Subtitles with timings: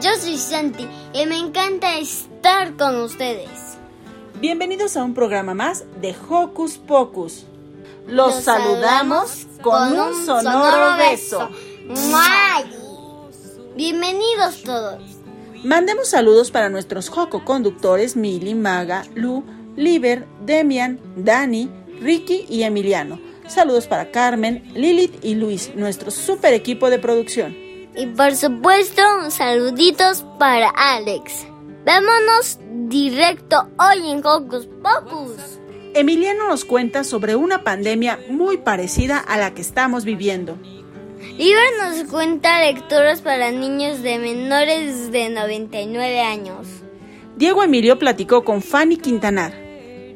[0.00, 3.48] Yo soy Santi y me encanta estar con ustedes.
[4.40, 7.46] Bienvenidos a un programa más de Hocus Pocus.
[8.06, 11.48] Los, saludamos con un sonoro beso.
[11.86, 12.64] ¡Muay!
[13.74, 15.02] Bienvenidos todos.
[15.64, 19.44] Mandemos saludos para nuestros Joco conductores Mili, Maga, Lu,
[19.76, 21.70] Liber, Demian, Dani,
[22.00, 23.18] Ricky y Emiliano.
[23.48, 27.69] Saludos para Carmen, Lilith y Luis, nuestro super equipo de producción.
[27.96, 31.46] Y por supuesto, saluditos para Alex.
[31.84, 35.60] Vámonos directo hoy en Hocus Pocus.
[35.94, 40.56] Emiliano nos cuenta sobre una pandemia muy parecida a la que estamos viviendo.
[41.36, 46.66] Liber nos cuenta lecturas para niños de menores de 99 años.
[47.36, 49.52] Diego Emilio platicó con Fanny Quintanar.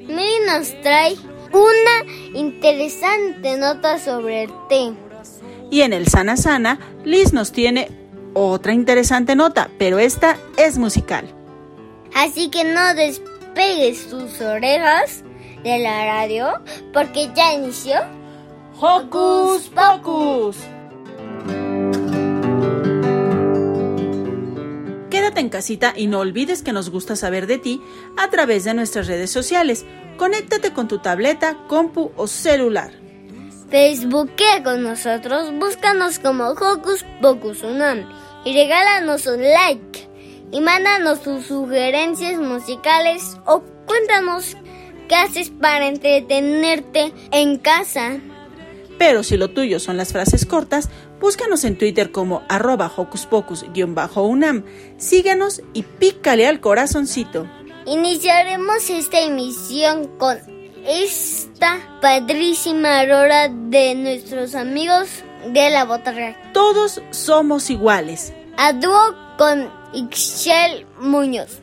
[0.06, 1.16] Miri nos trae
[1.52, 4.92] una interesante nota sobre el té.
[5.70, 7.88] Y en el Sana Sana, Liz nos tiene
[8.34, 11.32] otra interesante nota, pero esta es musical.
[12.14, 15.24] Así que no despegues tus orejas
[15.62, 16.60] de la radio
[16.92, 17.96] porque ya inició
[18.80, 20.56] Hocus Pocus.
[25.10, 27.80] Quédate en casita y no olvides que nos gusta saber de ti
[28.16, 29.84] a través de nuestras redes sociales.
[30.16, 33.03] Conéctate con tu tableta, compu o celular.
[33.70, 38.08] Facebookea con nosotros, búscanos como Hocus Pocus Unam
[38.44, 40.08] y regálanos un like
[40.52, 44.56] y mándanos tus sugerencias musicales o cuéntanos
[45.08, 48.20] qué haces para entretenerte en casa.
[48.98, 50.88] Pero si lo tuyo son las frases cortas,
[51.20, 54.64] búscanos en Twitter como arroba hocus pocus-unam.
[54.98, 57.48] Síganos y pícale al corazoncito.
[57.86, 60.38] Iniciaremos esta emisión con
[60.86, 65.08] esta padrísima aurora de nuestros amigos
[65.52, 66.36] de la botarga.
[66.52, 68.32] Todos somos iguales.
[68.56, 71.60] A dúo con Ixchel Muñoz.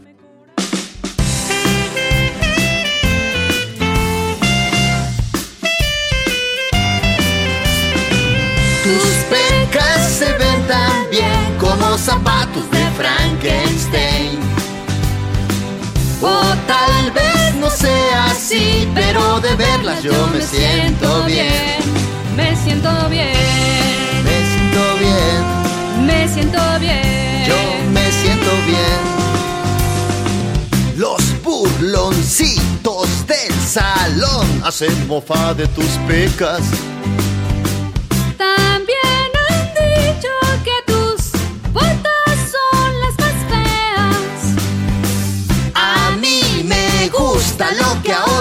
[8.83, 14.00] Tus pecas se ven tan bien como zapatos de Frankenstein.
[16.21, 21.79] O tal vez no sea así, pero de verlas yo me siento bien.
[22.35, 23.33] Me siento bien.
[24.23, 26.05] Me siento bien.
[26.05, 27.45] Me siento bien.
[27.47, 27.55] Yo
[27.91, 29.01] me siento bien.
[30.95, 36.61] Los burloncitos del salón hacen mofa de tus pecas.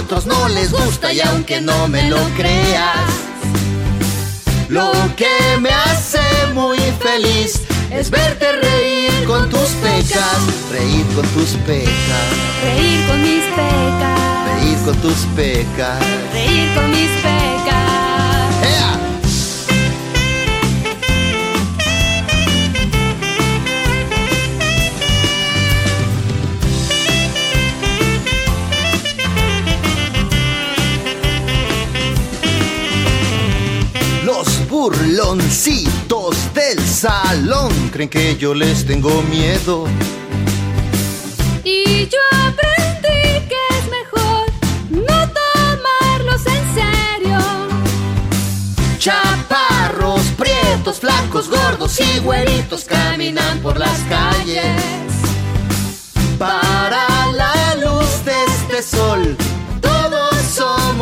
[0.01, 3.11] Otros no les gusta y aunque no me lo creas,
[4.69, 6.21] lo que me hace
[6.55, 10.39] muy feliz es verte reír con tus pecas,
[10.73, 12.27] reír con tus pecas,
[12.63, 14.61] Reír con mis pecas.
[14.61, 15.99] reír con tus pecas.
[16.33, 17.40] Reír con mis pecas.
[34.81, 39.85] Burloncitos del salón creen que yo les tengo miedo.
[41.63, 44.47] Y yo aprendí que es mejor
[44.91, 47.39] no tomarlos en serio.
[48.99, 54.83] Chaparros, prietos, flacos, gordos y güeritos caminan por las calles.
[56.39, 59.37] Para la luz de este sol,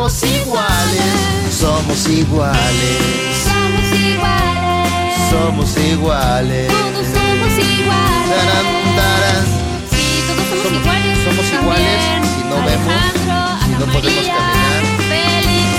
[0.09, 1.13] somos iguales,
[1.51, 2.97] somos iguales,
[3.43, 5.29] Somos iguales.
[5.29, 6.67] somos iguales.
[6.67, 8.29] Todos somos iguales.
[8.29, 8.65] Tarán,
[8.95, 9.45] tarán.
[9.91, 11.17] Sí, todos somos, Somos- iguales.
[11.23, 14.81] somos iguales si no vemos, Alejandro, si no Ana podemos María, caminar.
[15.09, 15.69] Félix,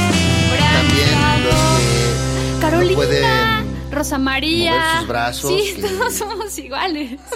[0.72, 4.70] También los que Carolina, no pueden Rosa María.
[4.72, 7.20] mover sus brazos Sí, y- todos somos iguales.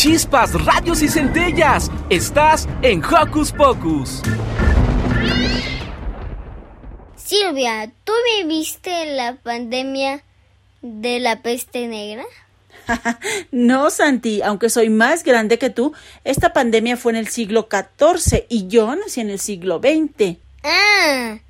[0.00, 1.90] Chispas, rayos y centellas.
[2.08, 4.22] Estás en Hocus Pocus.
[7.16, 10.24] Silvia, ¿tú viviste la pandemia
[10.80, 12.24] de la peste negra?
[13.52, 15.92] No, Santi, aunque soy más grande que tú,
[16.24, 20.38] esta pandemia fue en el siglo XIV y yo nací en el siglo XX.
[20.64, 21.40] Ah,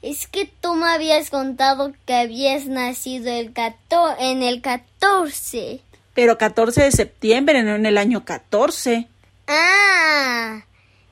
[0.00, 3.52] es que tú me habías contado que habías nacido el
[4.18, 5.82] en el 14.
[6.18, 9.06] Pero 14 de septiembre, no en el año 14.
[9.46, 10.64] Ah,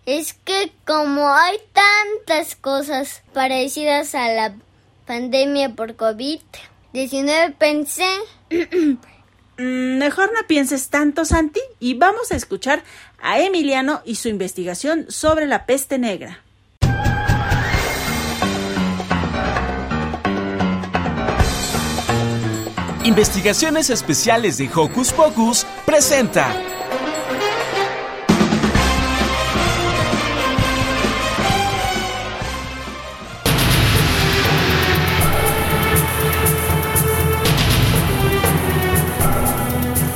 [0.04, 4.56] es que como hay tantas cosas parecidas a la
[5.06, 8.08] pandemia por COVID-19, pensé...
[9.58, 12.82] Mm, Mejor no pienses tanto, Santi, y vamos a escuchar
[13.22, 16.44] a Emiliano y su investigación sobre la peste negra.
[23.06, 26.52] Investigaciones Especiales de Hocus Pocus presenta.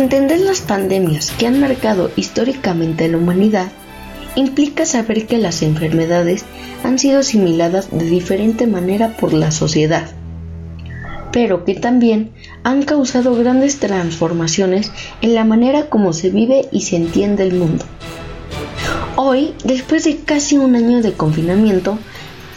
[0.01, 3.71] Entender las pandemias que han marcado históricamente a la humanidad
[4.35, 6.45] implica saber que las enfermedades
[6.83, 10.11] han sido asimiladas de diferente manera por la sociedad,
[11.33, 12.31] pero que también
[12.65, 14.93] han causado grandes transformaciones
[15.23, 17.85] en la manera como se vive y se entiende el mundo.
[19.17, 21.99] Hoy, después de casi un año de confinamiento,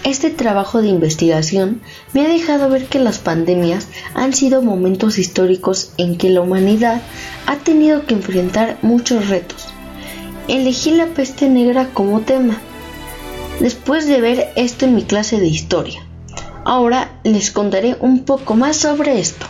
[0.04, 1.82] este trabajo de investigación
[2.14, 7.02] me ha dejado ver que las pandemias han sido momentos históricos en que la humanidad
[7.46, 9.68] ha tenido que enfrentar muchos retos.
[10.48, 12.60] Elegí la peste negra como tema,
[13.62, 16.06] después de ver esto en mi clase de historia.
[16.66, 19.46] Ahora les contaré un poco más sobre esto.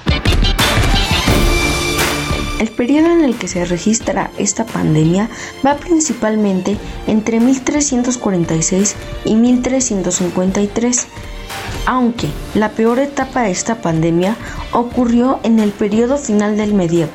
[2.59, 5.29] El periodo en el que se registra esta pandemia
[5.65, 6.77] va principalmente
[7.07, 8.95] entre 1346
[9.25, 11.07] y 1353,
[11.85, 14.35] aunque la peor etapa de esta pandemia
[14.71, 17.11] ocurrió en el periodo final del medievo,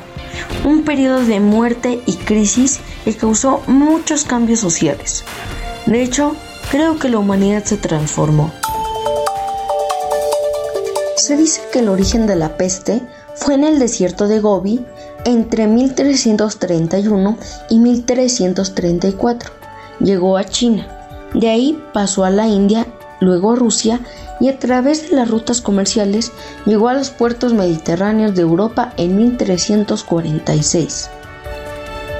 [0.63, 5.25] un periodo de muerte y crisis que causó muchos cambios sociales.
[5.87, 6.35] De hecho,
[6.69, 8.53] creo que la humanidad se transformó.
[11.29, 13.03] Se dice que el origen de la peste
[13.35, 14.83] fue en el desierto de Gobi
[15.25, 17.37] entre 1331
[17.69, 19.51] y 1334.
[19.99, 20.87] Llegó a China.
[21.35, 22.87] De ahí pasó a la India,
[23.19, 23.99] luego a Rusia
[24.39, 26.31] y a través de las rutas comerciales
[26.65, 31.11] llegó a los puertos mediterráneos de Europa en 1346.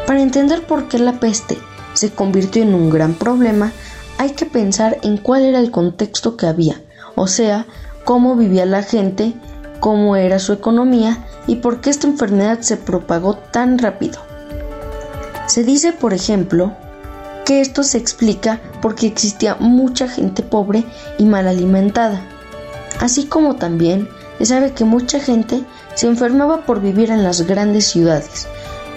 [0.05, 1.57] Para entender por qué la peste
[1.93, 3.71] se convirtió en un gran problema,
[4.19, 6.79] hay que pensar en cuál era el contexto que había,
[7.15, 7.65] o sea,
[8.09, 9.35] cómo vivía la gente,
[9.79, 14.17] cómo era su economía y por qué esta enfermedad se propagó tan rápido.
[15.45, 16.73] Se dice, por ejemplo,
[17.45, 20.85] que esto se explica porque existía mucha gente pobre
[21.19, 22.19] y mal alimentada,
[22.99, 25.61] así como también se sabe que mucha gente
[25.93, 28.47] se enfermaba por vivir en las grandes ciudades,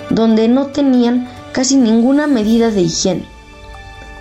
[0.09, 3.28] donde no tenían casi ninguna medida de higiene.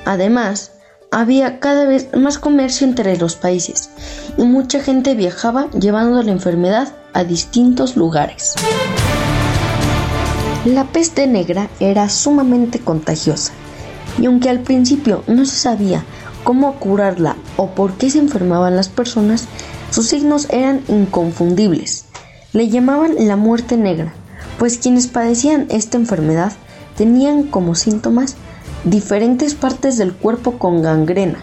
[0.04, 0.74] Además,
[1.14, 3.90] había cada vez más comercio entre los países
[4.38, 8.56] y mucha gente viajaba llevando la enfermedad a distintos lugares.
[10.64, 13.52] La peste negra era sumamente contagiosa
[14.22, 16.06] y aunque al principio no se sabía
[16.46, 19.50] cómo curarla o por qué se enfermaban las personas,
[19.90, 22.06] sus signos eran inconfundibles.
[22.54, 24.14] Le llamaban la muerte negra,
[24.58, 26.54] pues quienes padecían esta enfermedad
[26.96, 28.38] tenían como síntomas
[28.84, 31.40] diferentes partes del cuerpo con gangrena.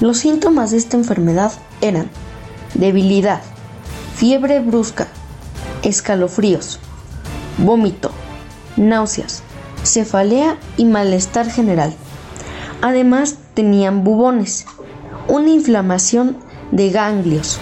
[0.00, 2.10] Los síntomas de esta enfermedad eran
[2.74, 3.42] debilidad,
[4.14, 5.08] fiebre brusca,
[5.82, 6.80] escalofríos,
[7.58, 8.10] vómito,
[8.76, 9.42] náuseas,
[9.84, 11.92] cefalea y malestar general.
[12.80, 14.64] Además tenían bubones,
[15.28, 16.38] una inflamación
[16.72, 17.58] de ganglios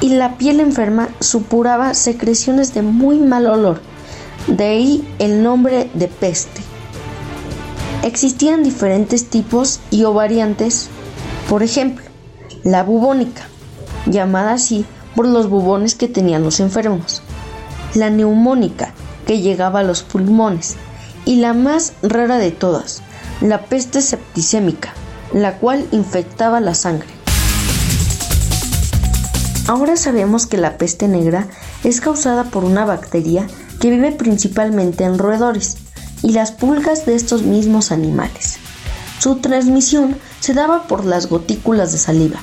[0.00, 3.80] y la piel enferma supuraba secreciones de muy mal olor,
[4.48, 6.71] de ahí el nombre de peste.
[8.02, 10.88] Existían diferentes tipos y o variantes,
[11.48, 12.04] por ejemplo,
[12.64, 13.42] la bubónica,
[14.06, 17.22] llamada así por los bubones que tenían los enfermos,
[17.94, 18.92] la neumónica,
[19.24, 20.74] que llegaba a los pulmones,
[21.24, 23.02] y la más rara de todas,
[23.40, 24.94] la peste septicémica,
[25.32, 27.08] la cual infectaba la sangre.
[29.68, 31.46] Ahora sabemos que la peste negra
[31.84, 33.46] es causada por una bacteria
[33.80, 35.76] que vive principalmente en roedores
[36.22, 38.58] y las pulgas de estos mismos animales.
[39.18, 42.40] Su transmisión se daba por las gotículas de saliva,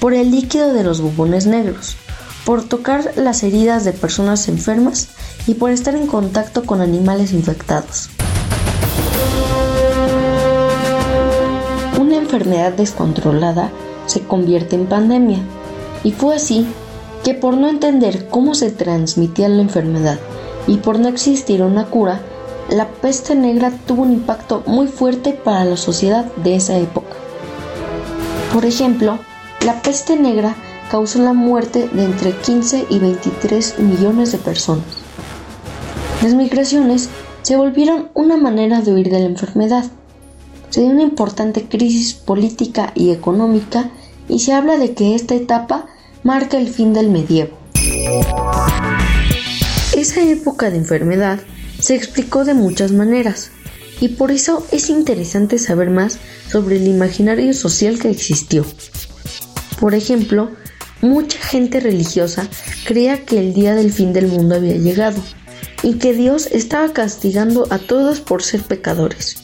[0.00, 1.96] por el líquido de los bubones negros,
[2.44, 5.08] por tocar las heridas de personas enfermas
[5.46, 8.10] y por estar en contacto con animales infectados.
[11.98, 13.70] Una enfermedad descontrolada
[14.06, 15.38] se convierte en pandemia
[16.02, 16.66] y fue así
[17.22, 20.18] que por no entender cómo se transmitía la enfermedad
[20.66, 22.20] y por no existir una cura,
[22.70, 27.14] la peste negra tuvo un impacto muy fuerte para la sociedad de esa época.
[28.52, 29.18] Por ejemplo,
[29.64, 30.54] la peste negra
[30.90, 34.84] causó la muerte de entre 15 y 23 millones de personas.
[36.22, 37.08] Las migraciones
[37.42, 39.84] se volvieron una manera de huir de la enfermedad.
[40.70, 43.90] Se dio una importante crisis política y económica
[44.28, 45.86] y se habla de que esta etapa
[46.22, 47.56] marca el fin del medievo.
[49.94, 51.40] Esa época de enfermedad
[51.84, 53.50] se explicó de muchas maneras
[54.00, 56.18] y por eso es interesante saber más
[56.50, 58.64] sobre el imaginario social que existió.
[59.78, 60.50] Por ejemplo,
[61.02, 62.48] mucha gente religiosa
[62.86, 65.22] creía que el día del fin del mundo había llegado
[65.82, 69.36] y que Dios estaba castigando a todos por ser pecadores.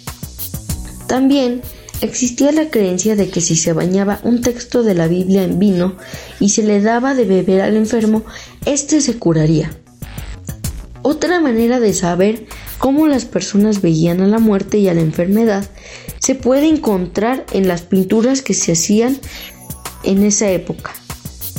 [1.08, 1.60] También
[2.00, 5.98] existía la creencia de que si se bañaba un texto de la Biblia en vino
[6.40, 8.24] y se le daba de beber al enfermo,
[8.64, 9.79] éste se curaría.
[11.02, 12.46] Otra manera de saber
[12.78, 15.64] cómo las personas veían a la muerte y a la enfermedad
[16.18, 19.18] se puede encontrar en las pinturas que se hacían
[20.02, 20.92] en esa época,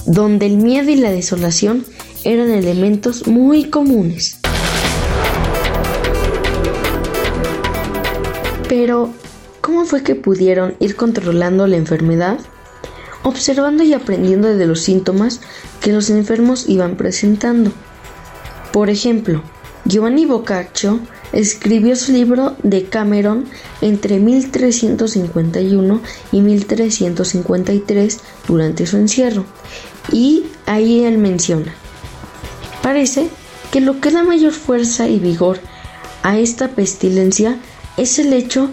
[0.06, 1.86] donde el miedo y la desolación
[2.24, 4.38] eran elementos muy comunes.
[8.70, 9.10] Pero,
[9.62, 12.40] ¿cómo fue que pudieron ir controlando la enfermedad?
[13.24, 15.42] Observando y aprendiendo de los síntomas
[15.82, 17.72] que los enfermos iban presentando.
[18.72, 19.44] Por ejemplo,
[19.86, 21.00] Giovanni Boccaccio
[21.34, 23.46] escribió su libro de Cameron
[23.82, 26.02] entre 1351
[26.32, 29.46] y 1353 durante su encierro,
[30.12, 31.74] y ahí él menciona,
[32.82, 33.30] parece
[33.72, 35.60] que lo que da mayor fuerza y vigor
[36.24, 37.58] a esta pestilencia
[37.98, 38.70] es el hecho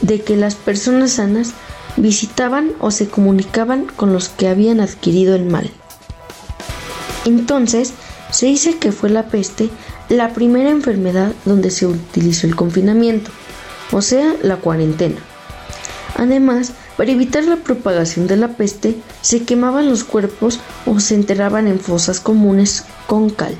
[0.00, 1.52] de que las personas sanas
[1.96, 5.70] visitaban o se comunicaban con los que habían adquirido el mal.
[7.24, 7.92] Entonces,
[8.30, 9.70] se dice que fue la peste
[10.08, 13.30] la primera enfermedad donde se utilizó el confinamiento,
[13.92, 15.16] o sea, la cuarentena.
[16.16, 21.66] Además, para evitar la propagación de la peste, se quemaban los cuerpos o se enterraban
[21.66, 23.54] en fosas comunes con cal.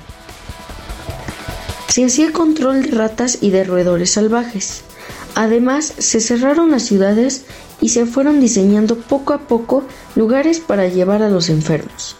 [1.89, 4.83] Se hacía control de ratas y de roedores salvajes.
[5.35, 7.45] Además, se cerraron las ciudades
[7.81, 12.17] y se fueron diseñando poco a poco lugares para llevar a los enfermos.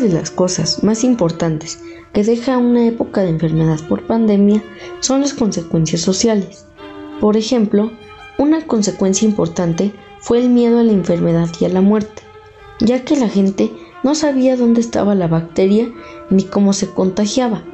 [0.00, 1.80] De las cosas más importantes
[2.12, 4.62] que deja una época de enfermedad por pandemia
[5.00, 6.66] son las consecuencias sociales.
[7.20, 7.90] Por ejemplo,
[8.38, 12.22] una consecuencia importante fue el miedo a la enfermedad y a la muerte,
[12.78, 13.72] ya que la gente
[14.04, 15.92] no sabía dónde estaba la bacteria
[16.30, 17.64] ni cómo se contagiaba,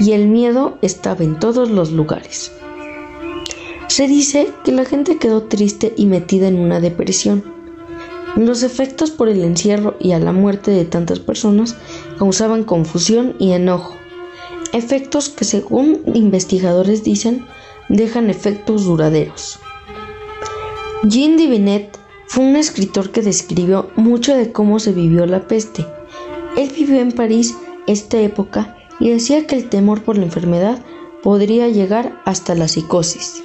[0.00, 2.50] y el miedo estaba en todos los lugares.
[3.86, 7.44] Se dice que la gente quedó triste y metida en una depresión,
[8.36, 11.76] los efectos por el encierro y a la muerte de tantas personas
[12.18, 13.96] causaban confusión y enojo,
[14.72, 17.46] efectos que según investigadores dicen
[17.88, 19.58] dejan efectos duraderos.
[21.04, 25.84] Jean Divinet fue un escritor que describió mucho de cómo se vivió la peste.
[26.56, 27.54] Él vivió en París
[27.86, 30.82] esta época y decía que el temor por la enfermedad
[31.22, 33.42] podría llegar hasta la psicosis.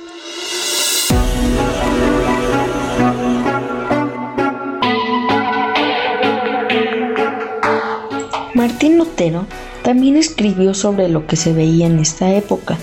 [8.77, 9.48] Martín Lutero
[9.81, 12.77] también escribió sobre lo que se veía en esta época.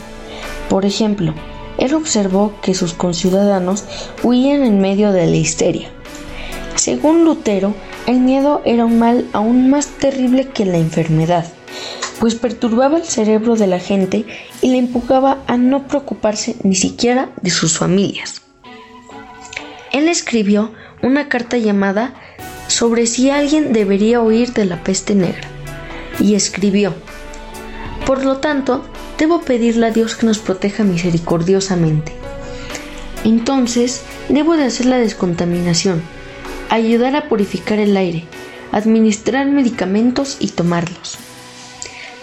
[0.69, 1.35] Por ejemplo,
[1.79, 3.85] él observó que sus conciudadanos
[4.25, 5.89] huían en medio de la histeria.
[6.75, 7.75] Según Lutero,
[8.09, 11.47] el miedo era un mal aún más terrible que la enfermedad,
[12.19, 14.27] pues perturbaba el cerebro de la gente
[14.63, 18.43] y le empujaba a no preocuparse ni siquiera de sus familias.
[19.93, 20.73] Él escribió
[21.05, 22.15] una carta llamada
[22.67, 25.54] sobre si alguien debería huir de la peste negra
[26.21, 26.95] y escribió,
[28.07, 28.85] Por lo tanto,
[29.19, 32.13] debo pedirle a Dios que nos proteja misericordiosamente.
[33.25, 36.03] Entonces, debo de hacer la descontaminación,
[36.71, 38.25] ayudar a purificar el aire,
[38.73, 41.17] administrar medicamentos y tomarlos.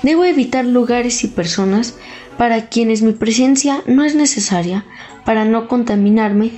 [0.03, 1.95] Debo evitar lugares y personas
[2.37, 4.85] para quienes mi presencia no es necesaria
[5.25, 6.51] para no contaminarme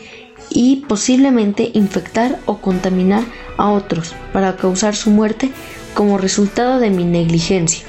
[0.49, 3.23] y posiblemente infectar o contaminar
[3.57, 5.51] a otros para causar su muerte
[5.93, 7.85] como resultado de mi negligencia.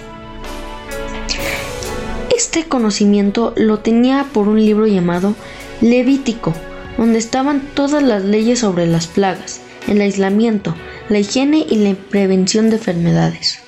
[2.36, 5.34] Este conocimiento lo tenía por un libro llamado
[5.80, 6.52] Levítico,
[6.98, 10.74] donde estaban todas las leyes sobre las plagas, el aislamiento,
[11.08, 13.58] la higiene y la prevención de enfermedades.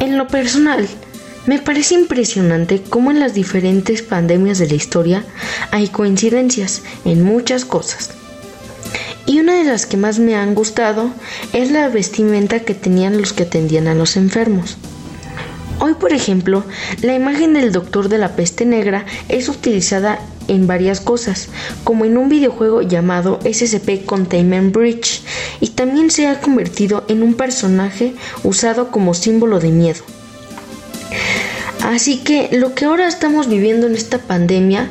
[0.00, 0.88] En lo personal,
[1.46, 5.24] me parece impresionante cómo en las diferentes pandemias de la historia
[5.70, 8.17] hay coincidencias en muchas cosas.
[9.28, 11.10] Y una de las que más me han gustado
[11.52, 14.78] es la vestimenta que tenían los que atendían a los enfermos.
[15.80, 16.64] Hoy, por ejemplo,
[17.02, 20.18] la imagen del doctor de la peste negra es utilizada
[20.48, 21.50] en varias cosas,
[21.84, 25.20] como en un videojuego llamado SCP Containment Bridge,
[25.60, 30.04] y también se ha convertido en un personaje usado como símbolo de miedo.
[31.82, 34.90] Así que lo que ahora estamos viviendo en esta pandemia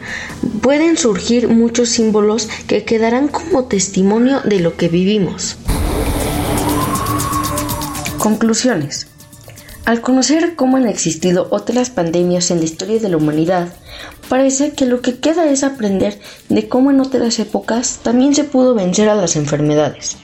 [0.62, 5.58] pueden surgir muchos símbolos que quedarán como testimonio de lo que vivimos.
[8.18, 9.08] Conclusiones.
[9.86, 13.74] Al conocer cómo han existido otras pandemias en la historia de la humanidad,
[14.28, 18.74] parece que lo que queda es aprender de cómo en otras épocas también se pudo
[18.74, 20.18] vencer a las enfermedades.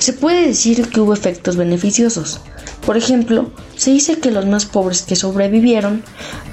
[0.00, 2.40] Se puede decir que hubo efectos beneficiosos.
[2.86, 6.02] Por ejemplo, se dice que los más pobres que sobrevivieron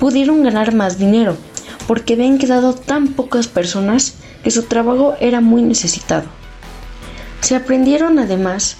[0.01, 1.37] pudieron ganar más dinero,
[1.87, 6.25] porque habían quedado tan pocas personas que su trabajo era muy necesitado.
[7.39, 8.75] Se aprendieron además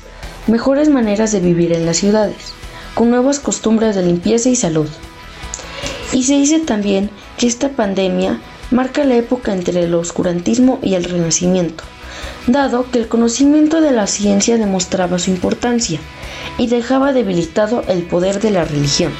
[0.47, 2.36] mejores maneras de vivir en las ciudades
[2.93, 4.89] con nuevas costumbres de limpieza y salud.
[6.12, 11.05] Y se dice también que esta pandemia marca la época entre el oscurantismo y el
[11.05, 11.86] renacimiento,
[12.47, 16.00] dado que el conocimiento de la ciencia demostraba su importancia
[16.57, 19.12] y dejaba debilitado el poder de la religión.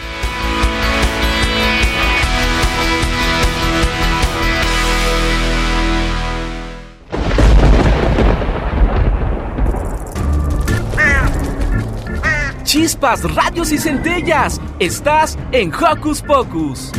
[12.68, 14.62] chispas, radios y centellas.
[14.80, 16.92] Estás en Hocus Pocus.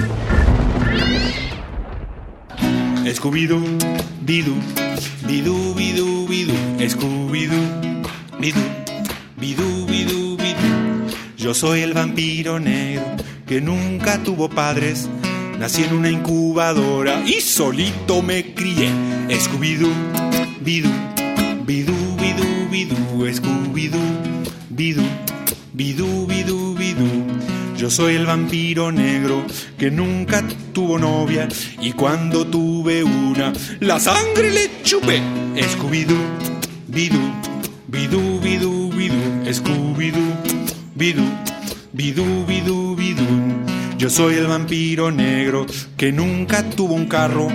[3.15, 3.65] Scooby-Doo,
[4.21, 4.55] Bidu,
[5.27, 6.55] Bidu, Bidu, Bidu,
[6.89, 8.03] Scooby-Doo,
[8.39, 8.61] Bidu,
[9.37, 10.69] Bidu, Bidu, Bidu.
[11.37, 13.05] Yo soy el vampiro negro
[13.47, 15.09] que nunca tuvo padres.
[15.59, 18.91] Nací en una incubadora y solito me crié.
[19.31, 19.93] Scooby-Doo,
[20.61, 20.91] Bidu,
[21.65, 22.97] Bidu, Bidu, Bidu,
[23.33, 24.01] Scooby-Doo,
[24.71, 25.03] Bidu.
[25.79, 26.58] Bidú, bidú.
[27.79, 29.47] Yo soy el vampiro negro
[29.79, 31.47] que nunca tuvo novia
[31.81, 35.23] y cuando tuve una, la sangre le chupé.
[35.55, 36.19] Scooby-Doo,
[36.89, 37.21] bidú,
[37.87, 39.15] bidú, bidú, bidú.
[39.47, 40.35] Scooby-Doo,
[40.97, 41.23] bidú,
[41.93, 43.25] bidú, bidú, bidú.
[43.97, 45.65] Yo soy el vampiro negro
[45.97, 47.47] que nunca tuvo un carro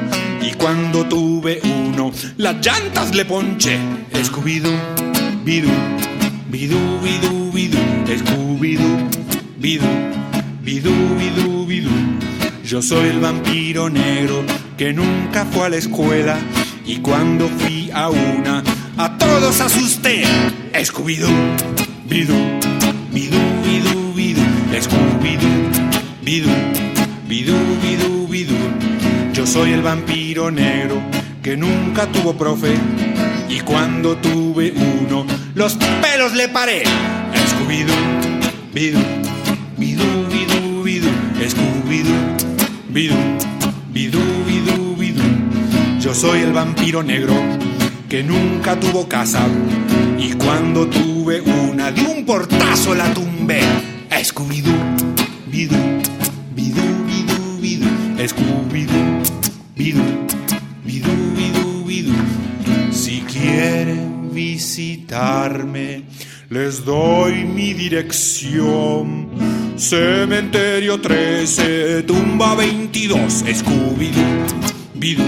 [0.41, 3.77] y cuando tuve uno, las llantas le ponché.
[4.13, 4.71] Scooby-Doo,
[5.43, 5.67] bidú,
[6.49, 7.77] bidú, bidú, bidú.
[8.07, 8.92] Scooby-Doo,
[9.63, 9.87] bidú,
[10.61, 11.89] bidú, bidú, bidú.
[12.65, 14.43] Yo soy el vampiro negro
[14.77, 16.37] que nunca fue a la escuela
[16.85, 18.61] y cuando fui a una,
[18.97, 20.23] a todos asusté.
[20.73, 21.31] Scooby-Doo,
[22.09, 22.35] bidú,
[23.13, 24.41] bidú, bidú, bidú.
[24.73, 25.55] Scooby-Doo,
[26.21, 26.49] bidú,
[27.29, 28.55] bidú, bidú, bidú.
[29.31, 31.01] Yo soy el vampiro negro
[31.41, 32.75] que nunca tuvo profe
[33.47, 36.83] y cuando tuve uno, los pelos le paré.
[36.83, 39.22] Scooby-Doo, bidú, bidú,
[42.93, 43.15] bidú,
[43.91, 45.23] bidú, bidú, bidú.
[45.99, 47.33] Yo soy el vampiro negro
[48.07, 49.47] que nunca tuvo casa
[50.19, 53.61] y cuando tuve una de un portazo la tumbé.
[54.11, 54.77] Scooby-Doo,
[55.47, 55.75] bidú,
[56.55, 57.87] bidú, bidú, bidú,
[58.19, 59.23] Scooby-Doo,
[59.75, 60.03] bidú,
[60.85, 62.13] bidú, bidú, bidú.
[62.91, 66.03] Si quieren visitarme,
[66.49, 69.62] les doy mi dirección.
[69.75, 74.45] Cementerio 13, tumba 22, Scooby-Doo,
[74.93, 75.23] bidú,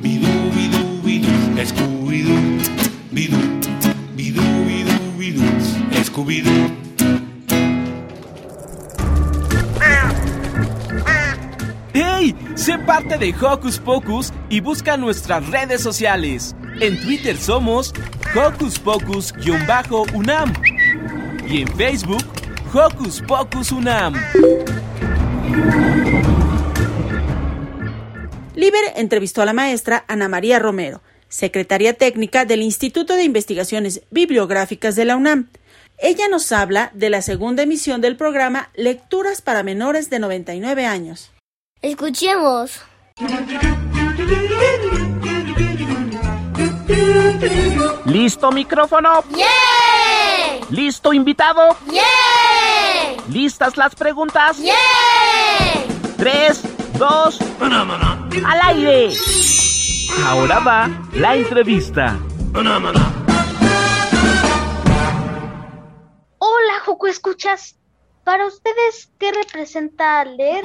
[0.00, 2.38] bidú, bidú, bidú, Scooby-Doo,
[3.10, 3.36] bidú,
[4.14, 5.42] bidú, bidú, bidú,
[6.04, 6.70] Scooby-Doo.
[11.92, 12.34] ¡Hey!
[12.54, 16.54] Sé parte de Hocus Pocus y busca nuestras redes sociales.
[16.80, 17.92] En Twitter somos
[18.36, 20.52] Hocus Pocus-UNAM
[21.48, 22.24] y en Facebook
[22.74, 24.14] Hocus Pocus UNAM.
[28.56, 34.96] Liber entrevistó a la maestra Ana María Romero, secretaria técnica del Instituto de Investigaciones Bibliográficas
[34.96, 35.50] de la UNAM,
[35.98, 41.30] Ella nos habla de la segunda emisión del programa Lecturas para menores de 99 años.
[41.80, 42.80] Escuchemos.
[48.06, 49.22] ¿Listo micrófono?
[49.36, 50.66] ¡Yeah!
[50.70, 51.76] ¿Listo invitado?
[51.92, 52.63] ¡Yeah!
[53.28, 54.58] ¿Listas las preguntas?
[54.58, 54.74] ¡Yeah!
[56.16, 56.62] Tres,
[56.98, 59.12] dos, al aire.
[60.26, 62.18] Ahora va la entrevista.
[66.38, 67.78] Hola, Joco, ¿escuchas?
[68.24, 70.64] Para ustedes, ¿qué representa leer?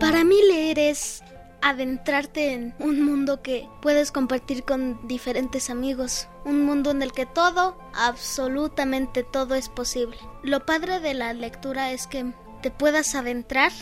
[0.00, 1.22] Para mí leer es
[1.62, 7.24] adentrarte en un mundo que puedes compartir con diferentes amigos, un mundo en el que
[7.24, 10.16] todo, absolutamente todo es posible.
[10.42, 13.72] Lo padre de la lectura es que te puedas adentrar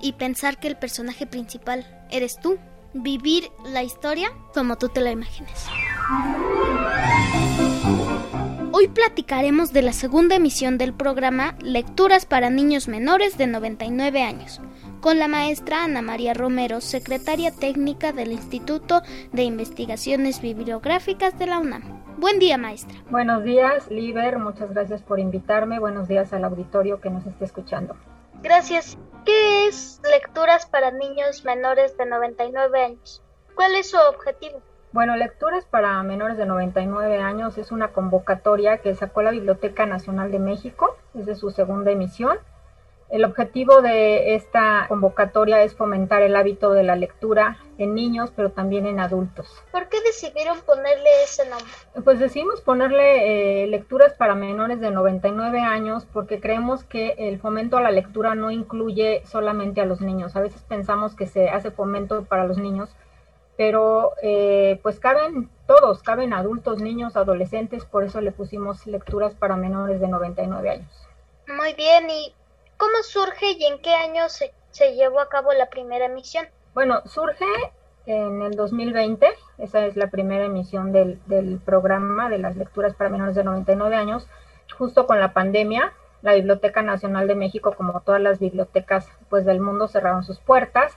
[0.00, 2.58] y pensar que el personaje principal eres tú,
[2.94, 5.66] vivir la historia como tú te la imagines.
[8.76, 14.60] Hoy platicaremos de la segunda emisión del programa Lecturas para niños menores de 99 años,
[15.00, 21.60] con la maestra Ana María Romero, secretaria técnica del Instituto de Investigaciones Bibliográficas de la
[21.60, 22.02] UNAM.
[22.16, 22.96] Buen día, maestra.
[23.10, 25.78] Buenos días, Liber, muchas gracias por invitarme.
[25.78, 27.94] Buenos días al auditorio que nos esté escuchando.
[28.42, 28.98] Gracias.
[29.24, 33.22] ¿Qué es Lecturas para niños menores de 99 años?
[33.54, 34.60] ¿Cuál es su objetivo?
[34.94, 40.30] Bueno, Lecturas para menores de 99 años es una convocatoria que sacó la Biblioteca Nacional
[40.30, 42.38] de México, es de su segunda emisión.
[43.10, 48.52] El objetivo de esta convocatoria es fomentar el hábito de la lectura en niños, pero
[48.52, 49.48] también en adultos.
[49.72, 51.72] ¿Por qué decidieron ponerle ese nombre?
[52.04, 57.78] Pues decidimos ponerle eh, lecturas para menores de 99 años porque creemos que el fomento
[57.78, 60.36] a la lectura no incluye solamente a los niños.
[60.36, 62.94] A veces pensamos que se hace fomento para los niños,
[63.56, 69.56] pero eh, pues caben todos, caben adultos, niños, adolescentes, por eso le pusimos lecturas para
[69.56, 71.08] menores de 99 años.
[71.46, 72.34] Muy bien, ¿y
[72.76, 76.46] cómo surge y en qué año se, se llevó a cabo la primera emisión?
[76.74, 77.46] Bueno, surge
[78.06, 79.26] en el 2020,
[79.58, 83.94] esa es la primera emisión del, del programa de las lecturas para menores de 99
[83.94, 84.26] años,
[84.76, 85.92] justo con la pandemia.
[86.22, 90.96] La Biblioteca Nacional de México, como todas las bibliotecas pues, del mundo, cerraron sus puertas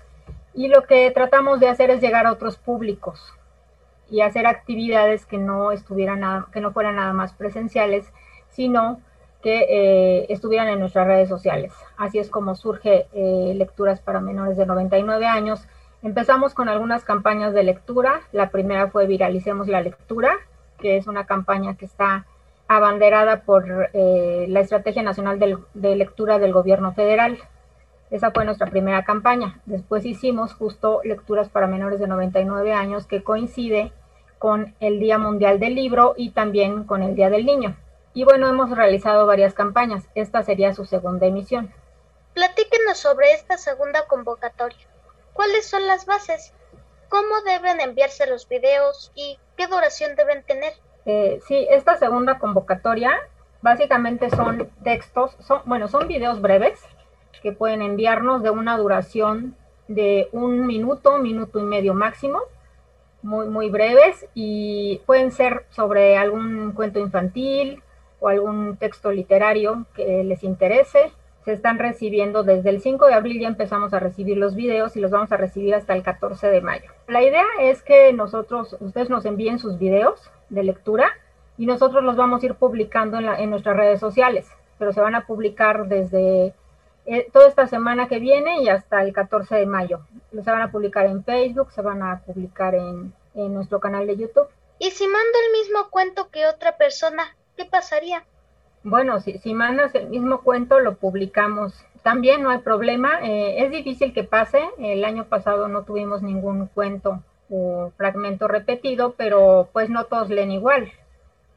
[0.57, 3.31] y lo que tratamos de hacer es llegar a otros públicos
[4.09, 8.11] y hacer actividades que no estuvieran nada, que no fueran nada más presenciales,
[8.49, 8.99] sino
[9.43, 11.73] que eh, estuvieran en nuestras redes sociales.
[11.95, 15.67] Así es como surge eh, Lecturas para Menores de 99 años.
[16.01, 18.21] Empezamos con algunas campañas de lectura.
[18.31, 20.31] La primera fue Viralicemos la Lectura,
[20.79, 22.25] que es una campaña que está
[22.67, 27.37] abanderada por eh, la Estrategia Nacional de, de Lectura del Gobierno Federal.
[28.09, 29.59] Esa fue nuestra primera campaña.
[29.65, 33.91] Después hicimos justo lecturas para menores de 99 años que coincide
[34.39, 37.75] con el Día Mundial del Libro y también con el Día del Niño.
[38.13, 40.05] Y bueno, hemos realizado varias campañas.
[40.15, 41.73] Esta sería su segunda emisión.
[42.33, 44.87] Platíquenos sobre esta segunda convocatoria.
[45.33, 46.53] ¿Cuáles son las bases?
[47.09, 50.73] ¿Cómo deben enviarse los videos y qué duración deben tener?
[51.05, 53.11] Eh, sí, esta segunda convocatoria
[53.61, 56.79] básicamente son textos, son, bueno, son videos breves
[57.41, 59.55] que pueden enviarnos de una duración
[59.87, 62.41] de un minuto, minuto y medio máximo,
[63.21, 67.81] muy, muy breves y pueden ser sobre algún cuento infantil
[68.19, 71.11] o algún texto literario que les interese.
[71.45, 74.99] Se están recibiendo desde el 5 de abril, ya empezamos a recibir los videos y
[74.99, 76.91] los vamos a recibir hasta el 14 de mayo.
[77.07, 81.09] La idea es que nosotros, ustedes nos envíen sus videos de lectura
[81.57, 85.01] y nosotros los vamos a ir publicando en, la, en nuestras redes sociales, pero se
[85.01, 86.53] van a publicar desde
[87.07, 90.01] eh, toda esta semana que viene y hasta el 14 de mayo.
[90.31, 94.17] Se van a publicar en Facebook, se van a publicar en, en nuestro canal de
[94.17, 94.47] YouTube.
[94.77, 98.25] ¿Y si mando el mismo cuento que otra persona, qué pasaría?
[98.83, 101.73] Bueno, si, si mandas el mismo cuento, lo publicamos.
[102.03, 103.19] También no hay problema.
[103.21, 104.59] Eh, es difícil que pase.
[104.77, 110.51] El año pasado no tuvimos ningún cuento o fragmento repetido, pero pues no todos leen
[110.51, 110.91] igual.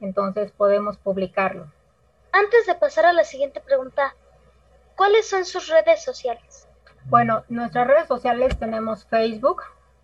[0.00, 1.66] Entonces podemos publicarlo.
[2.32, 4.14] Antes de pasar a la siguiente pregunta,
[5.00, 6.68] ¿cuáles son sus redes sociales?
[7.06, 9.62] Bueno, nuestras redes sociales tenemos Facebook.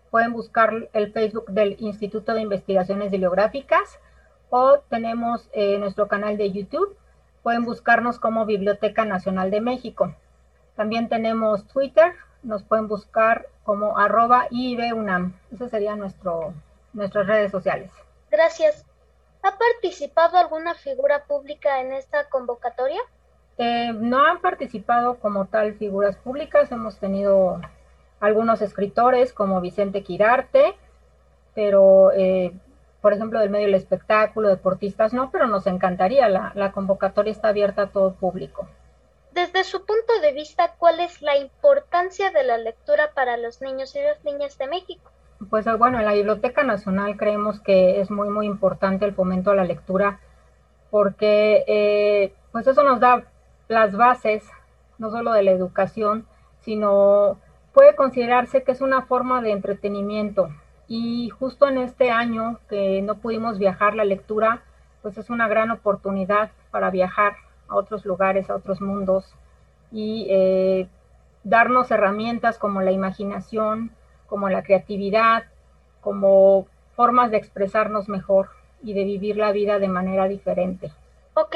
[0.09, 3.99] Pueden buscar el Facebook del Instituto de Investigaciones Bibliográficas
[4.49, 6.97] o tenemos eh, nuestro canal de YouTube
[7.43, 10.15] pueden buscarnos como Biblioteca Nacional de México.
[10.75, 15.39] También tenemos Twitter, nos pueden buscar como arroba IBUNAM.
[15.53, 16.55] Esas serían nuestro,
[16.93, 17.91] nuestras redes sociales.
[18.31, 18.83] Gracias.
[19.43, 22.99] ¿Ha participado alguna figura pública en esta convocatoria?
[23.57, 26.71] Eh, no han participado como tal figuras públicas.
[26.71, 27.59] Hemos tenido
[28.19, 30.75] algunos escritores como Vicente Quirarte,
[31.55, 32.53] pero eh,
[33.01, 37.49] por ejemplo, del medio del espectáculo, deportistas no, pero nos encantaría, la, la convocatoria está
[37.49, 38.67] abierta a todo público.
[39.31, 43.95] Desde su punto de vista, ¿cuál es la importancia de la lectura para los niños
[43.95, 45.11] y las niñas de México?
[45.49, 49.55] Pues bueno, en la Biblioteca Nacional creemos que es muy, muy importante el fomento a
[49.55, 50.19] la lectura
[50.89, 53.23] porque eh, pues eso nos da
[53.67, 54.43] las bases,
[54.97, 56.25] no solo de la educación,
[56.61, 57.37] sino
[57.73, 60.49] puede considerarse que es una forma de entretenimiento.
[60.87, 64.63] Y justo en este año que no pudimos viajar, la lectura
[65.01, 67.35] pues es una gran oportunidad para viajar
[67.67, 69.33] a otros lugares, a otros mundos
[69.91, 70.87] y eh,
[71.43, 73.91] darnos herramientas como la imaginación,
[74.27, 75.45] como la creatividad,
[76.01, 78.49] como formas de expresarnos mejor
[78.83, 80.91] y de vivir la vida de manera diferente.
[81.35, 81.55] Ok.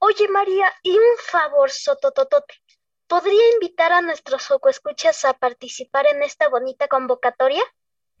[0.00, 2.54] Oye, María, y un favor, Sotototote.
[3.08, 7.62] ¿Podría invitar a nuestros Escuchas a participar en esta bonita convocatoria?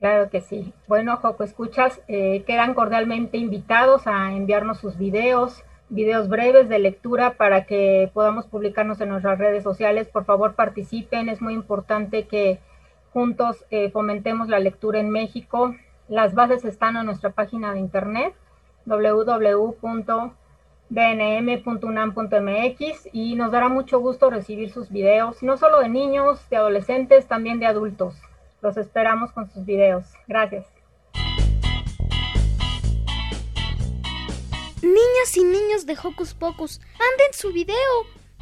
[0.00, 0.74] Claro que sí.
[0.88, 7.36] Bueno, Joco Escuchas, eh, quedan cordialmente invitados a enviarnos sus videos, videos breves de lectura
[7.36, 10.08] para que podamos publicarnos en nuestras redes sociales.
[10.08, 11.28] Por favor, participen.
[11.28, 12.58] Es muy importante que
[13.12, 15.76] juntos eh, fomentemos la lectura en México.
[16.08, 18.34] Las bases están en nuestra página de internet
[20.90, 27.26] www.bnm.unam.mx y nos dará mucho gusto recibir sus videos, no solo de niños, de adolescentes,
[27.26, 28.14] también de adultos.
[28.62, 30.04] Los esperamos con sus videos.
[30.26, 30.66] Gracias.
[34.82, 37.76] Niñas y niños de Hocus Pocus, manden su video.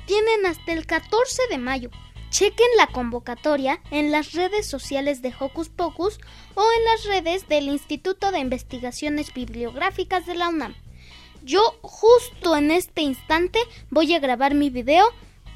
[0.07, 1.91] Tienen hasta el 14 de mayo.
[2.31, 6.19] Chequen la convocatoria en las redes sociales de Hocus Pocus
[6.55, 10.75] o en las redes del Instituto de Investigaciones Bibliográficas de la UNAM.
[11.47, 15.07] Yo justo en este instante voy a grabar mi video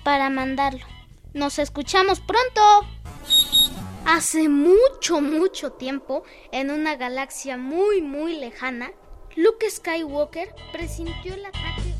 [0.05, 0.87] para mandarlo.
[1.35, 2.61] Nos escuchamos pronto.
[4.07, 6.23] Hace mucho, mucho tiempo,
[6.53, 8.93] en una galaxia muy, muy lejana,
[9.35, 12.00] Luke Skywalker presintió el ataque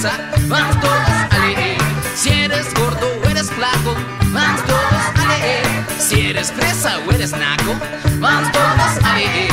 [0.00, 0.92] Tranza, vamos todos
[1.30, 1.78] a leer.
[2.14, 3.94] Si eres gordo o eres flaco,
[4.32, 5.66] vamos todos a leer.
[5.98, 7.74] Si eres fresa o eres naco,
[8.18, 9.52] vamos todos a leer.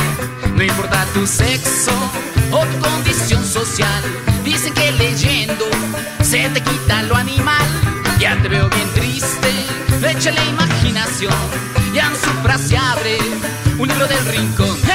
[0.54, 1.92] No importa tu sexo
[2.52, 4.02] o tu condición social,
[4.44, 5.64] dicen que leyendo
[6.22, 7.66] se te quita lo animal.
[8.18, 9.50] Ya te veo bien triste,
[10.02, 11.34] échale imaginación.
[11.92, 13.18] Ya en su frase abre
[13.78, 14.85] un libro del rincón.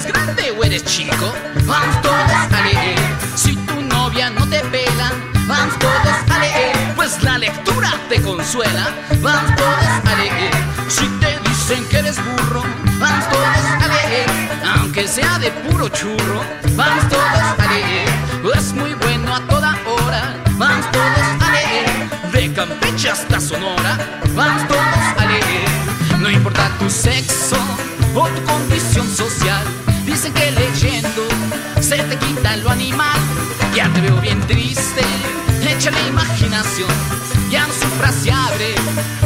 [0.00, 1.32] Eres grande o eres chico,
[1.66, 2.98] vamos todos a leer.
[3.34, 5.12] Si tu novia no te pela,
[5.46, 6.94] vamos todos a leer.
[6.96, 8.88] Pues la lectura te consuela,
[9.20, 10.52] vamos todos a leer.
[10.88, 12.62] Si te dicen que eres burro,
[12.98, 14.26] vamos todos a leer.
[14.76, 16.42] Aunque sea de puro churro,
[16.76, 18.08] vamos todos a leer.
[18.54, 22.32] Es muy bueno a toda hora, vamos todos a leer.
[22.32, 23.98] De Campeche hasta Sonora,
[24.34, 24.80] vamos todos
[25.18, 26.20] a leer.
[26.20, 27.56] No importa tu sexo
[28.14, 29.64] o tu condición social,
[30.22, 31.28] dicen que leyendo
[31.80, 33.18] se te quita lo animal.
[33.74, 35.00] Ya te veo bien triste,
[35.66, 36.90] échale imaginación.
[37.50, 38.74] Ya en su frase abre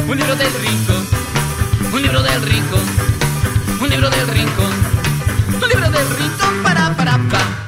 [0.07, 1.05] un libro del rincón,
[1.91, 2.85] un libro del rincón,
[3.81, 4.71] un libro del rincón,
[5.61, 7.65] un libro del rincón para para pa.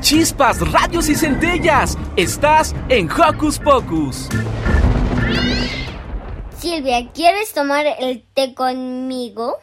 [0.00, 1.98] Chispas, radios y centellas.
[2.14, 4.28] Estás en Hocus Pocus.
[6.58, 9.58] Silvia, ¿quieres tomar el té conmigo?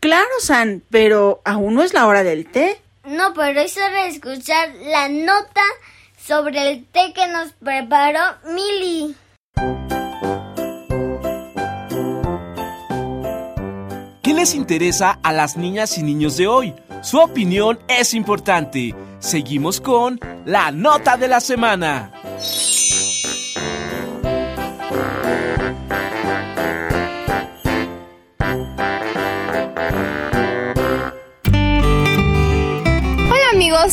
[0.00, 2.80] Claro, San, pero aún no es la hora del té.
[3.04, 5.62] No, pero es hora de escuchar la nota
[6.22, 9.16] sobre el té que nos preparó Mili.
[14.22, 16.74] ¿Qué les interesa a las niñas y niños de hoy?
[17.02, 18.94] Su opinión es importante.
[19.20, 22.12] Seguimos con la nota de la semana.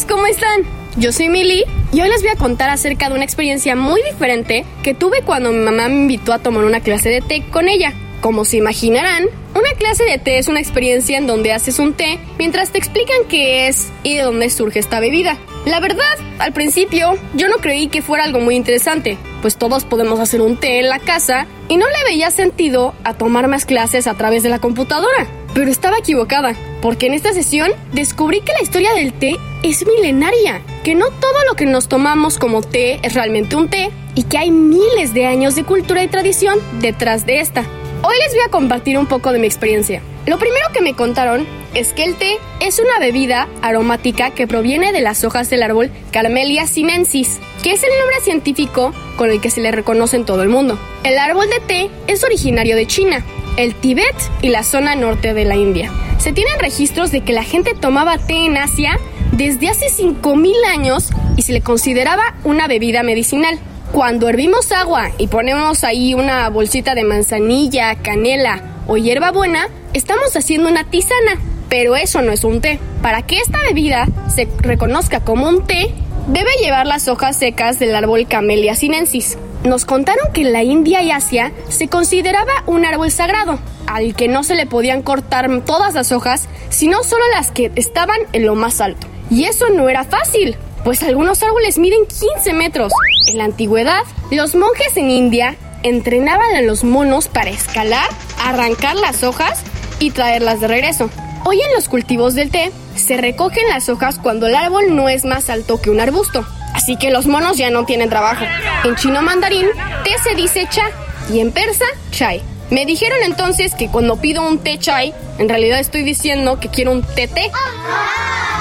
[0.08, 0.64] ¿Cómo están?
[0.98, 1.64] Yo soy Mili
[1.94, 5.52] y hoy les voy a contar acerca de una experiencia muy diferente que tuve cuando
[5.52, 7.94] mi mamá me invitó a tomar una clase de té con ella.
[8.22, 12.20] Como se imaginarán, una clase de té es una experiencia en donde haces un té
[12.38, 15.38] mientras te explican qué es y de dónde surge esta bebida.
[15.66, 20.20] La verdad, al principio yo no creí que fuera algo muy interesante, pues todos podemos
[20.20, 24.08] hacer un té en la casa y no le veía sentido a tomar más clases
[24.08, 25.28] a través de la computadora.
[25.54, 30.62] Pero estaba equivocada, porque en esta sesión descubrí que la historia del té es milenaria,
[30.84, 34.38] que no todo lo que nos tomamos como té es realmente un té y que
[34.38, 37.66] hay miles de años de cultura y tradición detrás de esta.
[38.08, 40.00] Hoy les voy a compartir un poco de mi experiencia.
[40.28, 44.92] Lo primero que me contaron es que el té es una bebida aromática que proviene
[44.92, 49.50] de las hojas del árbol Carmelia sinensis, que es el nombre científico con el que
[49.50, 50.78] se le reconoce en todo el mundo.
[51.04, 53.26] El árbol de té es originario de China,
[53.58, 55.92] el Tíbet y la zona norte de la India.
[56.20, 59.00] Se tienen registros de que la gente tomaba té en Asia
[59.32, 63.60] desde hace 5.000 años y se le consideraba una bebida medicinal.
[63.96, 70.68] Cuando hervimos agua y ponemos ahí una bolsita de manzanilla, canela o hierbabuena, estamos haciendo
[70.68, 72.78] una tisana, pero eso no es un té.
[73.02, 75.94] Para que esta bebida se reconozca como un té,
[76.28, 79.38] debe llevar las hojas secas del árbol Camellia sinensis.
[79.64, 84.28] Nos contaron que en la India y Asia se consideraba un árbol sagrado, al que
[84.28, 88.56] no se le podían cortar todas las hojas, sino solo las que estaban en lo
[88.56, 89.08] más alto.
[89.30, 92.94] Y eso no era fácil, pues algunos árboles miden 15 metros.
[93.28, 98.08] En la antigüedad, los monjes en India entrenaban a los monos para escalar,
[98.44, 99.64] arrancar las hojas
[100.00, 101.10] y traerlas de regreso.
[101.44, 105.26] Hoy en los cultivos del té se recogen las hojas cuando el árbol no es
[105.26, 106.46] más alto que un arbusto.
[106.76, 108.46] Así que los monos ya no tienen trabajo.
[108.84, 109.68] En chino mandarín,
[110.04, 110.92] té se dice cha
[111.34, 112.44] y en persa, chai.
[112.72, 116.92] Me dijeron entonces que cuando pido un té chai, en realidad estoy diciendo que quiero
[116.92, 117.52] un té té.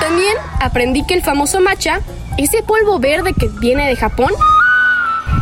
[0.01, 2.01] También aprendí que el famoso matcha,
[2.37, 4.31] ese polvo verde que viene de Japón,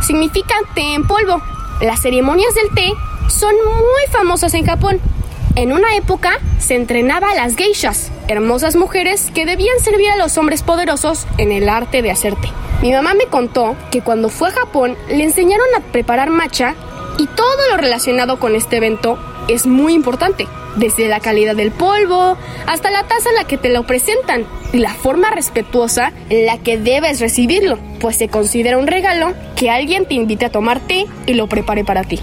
[0.05, 1.41] significa té en polvo.
[1.81, 2.93] Las ceremonias del té
[3.29, 5.01] son muy famosas en Japón.
[5.55, 10.37] En una época se entrenaba a las geishas, hermosas mujeres que debían servir a los
[10.37, 12.47] hombres poderosos en el arte de hacer té.
[12.81, 16.75] Mi mamá me contó que cuando fue a Japón le enseñaron a preparar matcha
[17.17, 22.37] y todo lo relacionado con este evento es muy importante, desde la calidad del polvo
[22.65, 26.57] hasta la taza en la que te lo presentan y la forma respetuosa en la
[26.57, 31.05] que debes recibirlo, pues se considera un regalo que alguien te invite a tomar té
[31.25, 32.19] y lo prepare para ti.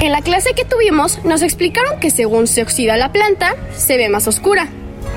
[0.00, 4.08] En la clase que tuvimos nos explicaron que según se oxida la planta, se ve
[4.08, 4.68] más oscura.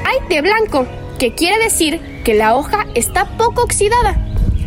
[0.06, 4.18] Hay té blanco, que quiere decir que la hoja está poco oxidada,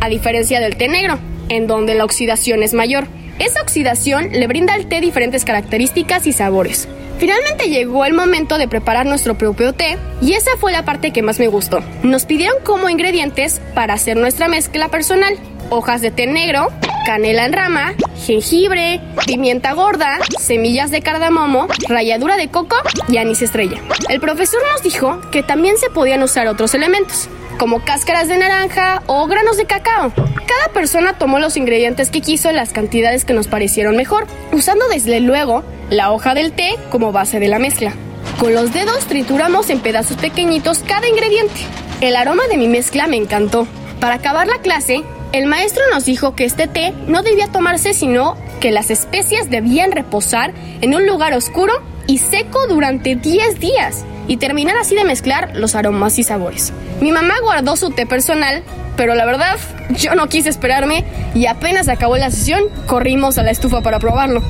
[0.01, 1.17] a diferencia del té negro,
[1.49, 3.07] en donde la oxidación es mayor.
[3.39, 6.87] Esa oxidación le brinda al té diferentes características y sabores.
[7.17, 11.21] Finalmente llegó el momento de preparar nuestro propio té y esa fue la parte que
[11.21, 11.81] más me gustó.
[12.03, 15.37] Nos pidieron como ingredientes para hacer nuestra mezcla personal.
[15.69, 16.67] Hojas de té negro,
[17.05, 17.93] canela en rama,
[18.25, 22.75] jengibre, pimienta gorda, semillas de cardamomo, ralladura de coco
[23.07, 23.79] y anís estrella.
[24.09, 29.03] El profesor nos dijo que también se podían usar otros elementos, como cáscaras de naranja
[29.07, 30.11] o granos de cacao.
[30.15, 34.87] Cada persona tomó los ingredientes que quiso en las cantidades que nos parecieron mejor, usando
[34.87, 37.93] desde luego la hoja del té como base de la mezcla.
[38.39, 41.61] Con los dedos trituramos en pedazos pequeñitos cada ingrediente.
[42.01, 43.67] El aroma de mi mezcla me encantó.
[43.99, 48.35] Para acabar la clase, el maestro nos dijo que este té no debía tomarse sino
[48.59, 51.73] que las especias debían reposar en un lugar oscuro
[52.07, 56.73] y seco durante 10 días y terminar así de mezclar los aromas y sabores.
[57.01, 58.63] Mi mamá guardó su té personal,
[58.95, 59.57] pero la verdad
[59.97, 61.03] yo no quise esperarme
[61.33, 64.41] y apenas acabó la sesión corrimos a la estufa para probarlo.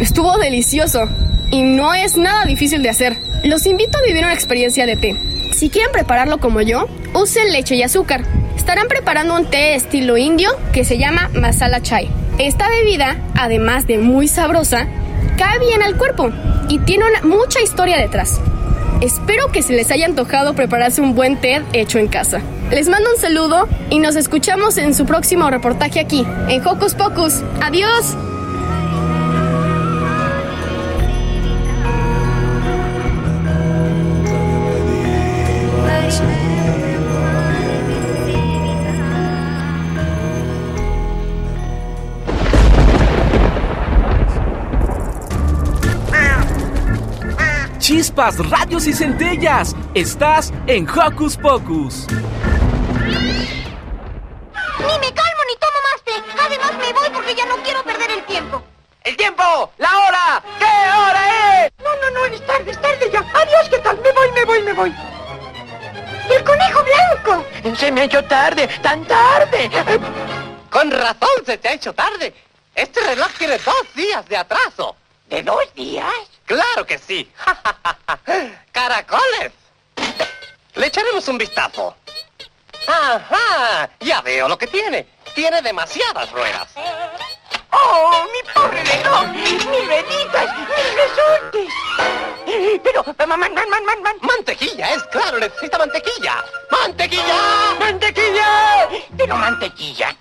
[0.00, 1.08] Estuvo delicioso
[1.50, 3.16] y no es nada difícil de hacer.
[3.44, 5.16] Los invito a vivir una experiencia de té.
[5.52, 8.22] Si quieren prepararlo como yo, usen leche y azúcar.
[8.56, 12.08] Estarán preparando un té estilo indio que se llama masala chai.
[12.38, 14.88] Esta bebida, además de muy sabrosa,
[15.36, 16.30] cae bien al cuerpo
[16.68, 18.40] y tiene mucha historia detrás.
[19.02, 22.40] Espero que se les haya antojado prepararse un buen té hecho en casa.
[22.70, 27.42] Les mando un saludo y nos escuchamos en su próximo reportaje aquí, en Hocus Pocus.
[27.60, 28.16] ¡Adiós!
[48.02, 49.76] Chispas, radios y centellas.
[49.94, 52.08] Estás en Hocus Pocus.
[52.08, 52.18] Ni
[54.98, 56.14] me calmo ni tomo más té.
[56.44, 58.60] Además me voy porque ya no quiero perder el tiempo.
[59.04, 59.72] ¡El tiempo!
[59.78, 60.42] ¡La hora!
[60.58, 61.72] ¿Qué hora es?
[61.78, 63.20] No, no, no, es tarde, es tarde ya.
[63.20, 63.96] Adiós, ¿qué tal?
[64.00, 64.94] Me voy, me voy, me voy.
[66.36, 67.44] ¡El conejo blanco!
[67.76, 69.70] Se me ha hecho tarde, tan tarde.
[70.70, 72.34] Con razón se te ha hecho tarde.
[72.74, 74.96] Este reloj tiene dos días de atraso.
[75.28, 76.31] ¿De dos días?
[76.46, 77.30] Claro que sí.
[78.72, 79.52] ¡Caracoles!
[80.74, 81.96] Le echaremos un vistazo.
[82.86, 83.90] ¡Ajá!
[84.00, 85.06] Ya veo lo que tiene.
[85.34, 86.68] Tiene demasiadas ruedas.
[87.70, 89.28] ¡Oh, mi pobre reloj!
[89.28, 90.58] ¡Mis rueditas!
[90.58, 91.72] ¡Mis resortes!
[92.82, 94.16] Pero, man, man, man, man, man.
[94.20, 94.92] ¡Mantequilla!
[94.92, 96.44] Es claro, necesita mantequilla.
[96.70, 97.74] ¡Mantequilla!
[97.78, 98.88] ¡Mantequilla!
[99.16, 100.16] Pero mantequilla.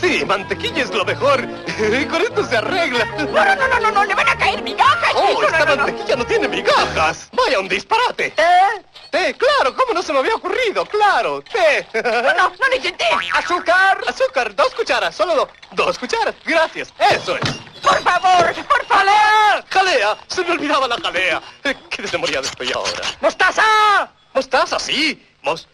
[0.00, 1.40] Sí, mantequilla es lo mejor.
[2.10, 3.04] Con esto se arregla.
[3.04, 5.12] No, no, no, no, no, no, le van a caer migajas.
[5.14, 6.26] Oh, esta no, no, mantequilla no.
[6.26, 7.28] tiene migajas.
[7.32, 8.32] Vaya un disparate.
[8.36, 8.84] ¿Eh?
[9.10, 10.84] Té, claro, ¿cómo no se me había ocurrido?
[10.86, 11.86] Claro, té.
[12.02, 13.06] No, no, no necesité.
[13.32, 15.48] Azúcar, azúcar, dos cucharas, solo dos.
[15.72, 17.50] Dos cucharas, gracias, eso es.
[17.82, 18.94] Por favor, por favor.
[19.04, 19.64] ¡Jalea!
[19.68, 20.16] ¡Jalea!
[20.28, 21.42] Se me olvidaba la jalea.
[21.64, 23.02] Eh, ¿Qué desmemoriado estoy ahora?
[23.20, 24.08] ¡Mostaza!
[24.32, 25.22] ¿Mostaza, sí?
[25.42, 25.68] ¿Mos...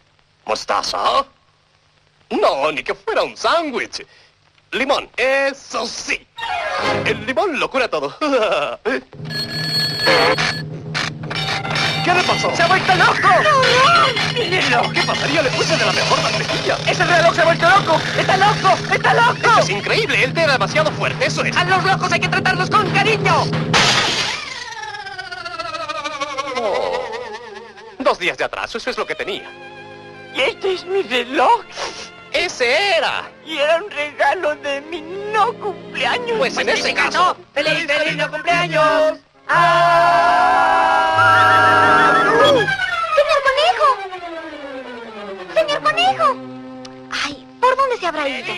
[0.45, 1.25] ¿Mostaza?
[2.31, 4.05] No, ni que fuera un sándwich.
[4.71, 6.25] Limón, eso sí.
[7.05, 8.15] El limón lo cura todo.
[12.03, 12.55] ¿Qué le pasó?
[12.55, 13.29] ¡Se ha vuelto loco!
[14.33, 14.91] ¡Mírenlo!
[14.91, 15.41] ¿Qué pasaría?
[15.43, 16.77] Le puse de la mejor mantequilla.
[16.87, 18.01] ¡Ese reloj se ha vuelto loco!
[18.17, 18.77] ¡Está loco!
[18.91, 19.33] ¡Está loco!
[19.35, 20.23] Esto es increíble.
[20.23, 21.55] Él era demasiado fuerte, eso es.
[21.55, 23.43] A los locos hay que tratarlos con cariño.
[26.55, 27.03] Oh.
[27.99, 29.49] Dos días de atraso, eso es lo que tenía.
[30.33, 31.61] ¿Y este es mi reloj?
[32.33, 33.29] ¡Ese era!
[33.45, 36.37] Y era un regalo de mi no cumpleaños.
[36.37, 37.35] Pues en ese caso...
[37.53, 39.19] ¡Feliz, feliz no cumpleaños!
[39.49, 40.53] ¡Ah!
[43.15, 43.87] ¡Señor Conejo!
[45.53, 46.35] ¡Señor Conejo!
[47.11, 48.53] Ay, ¿por dónde se habrá ido?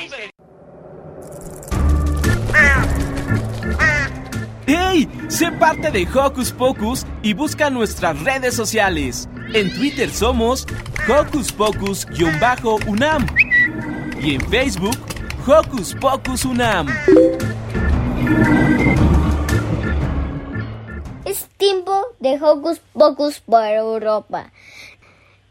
[4.67, 5.09] ¡Hey!
[5.29, 9.27] Sé parte de Hocus Pocus y busca nuestras redes sociales.
[9.53, 10.67] En Twitter somos
[11.07, 13.25] Hocus Pocus-UNAM
[14.23, 14.97] y en Facebook
[15.45, 16.87] Hocus Pocus UNAM.
[21.25, 24.51] Es tiempo de Hocus Pocus por Europa.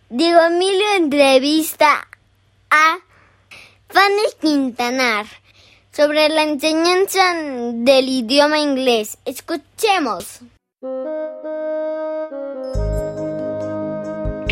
[0.09, 2.09] Diego Emilio entrevista
[2.71, 2.99] a
[3.89, 5.27] Fanny Quintanar
[5.93, 7.35] sobre la enseñanza
[7.75, 9.19] del idioma inglés.
[9.27, 10.41] Escuchemos.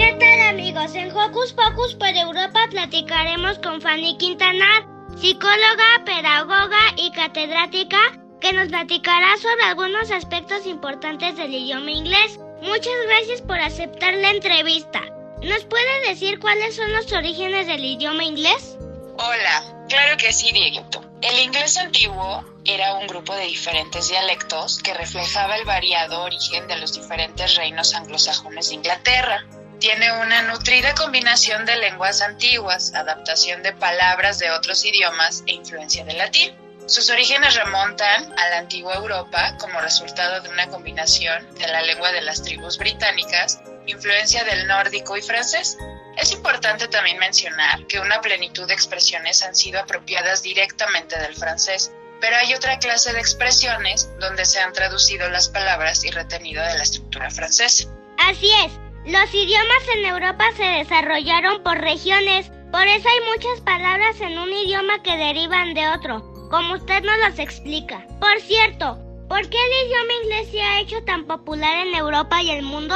[0.00, 0.94] ¿Qué tal amigos?
[0.94, 4.86] En Hocus Pocus por Europa platicaremos con Fanny Quintanar,
[5.20, 7.98] psicóloga, pedagoga y catedrática,
[8.40, 12.40] que nos platicará sobre algunos aspectos importantes del idioma inglés.
[12.62, 15.02] Muchas gracias por aceptar la entrevista.
[15.42, 18.78] ¿Nos puede decir cuáles son los orígenes del idioma inglés?
[19.18, 21.04] Hola, claro que sí, Dieguito.
[21.20, 26.78] El inglés antiguo era un grupo de diferentes dialectos que reflejaba el variado origen de
[26.78, 29.44] los diferentes reinos anglosajones de Inglaterra.
[29.80, 36.04] Tiene una nutrida combinación de lenguas antiguas, adaptación de palabras de otros idiomas e influencia
[36.04, 36.54] del latín.
[36.86, 42.12] Sus orígenes remontan a la antigua Europa como resultado de una combinación de la lengua
[42.12, 45.78] de las tribus británicas, influencia del nórdico y francés.
[46.18, 51.90] Es importante también mencionar que una plenitud de expresiones han sido apropiadas directamente del francés,
[52.20, 56.76] pero hay otra clase de expresiones donde se han traducido las palabras y retenido de
[56.76, 57.88] la estructura francesa.
[58.18, 58.72] Así es,
[59.06, 64.52] los idiomas en Europa se desarrollaron por regiones, por eso hay muchas palabras en un
[64.52, 66.20] idioma que derivan de otro,
[66.50, 68.06] como usted nos los explica.
[68.20, 68.98] Por cierto,
[69.28, 72.94] ¿por qué el idioma inglés se ha hecho tan popular en Europa y el mundo?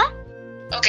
[0.76, 0.86] Ok,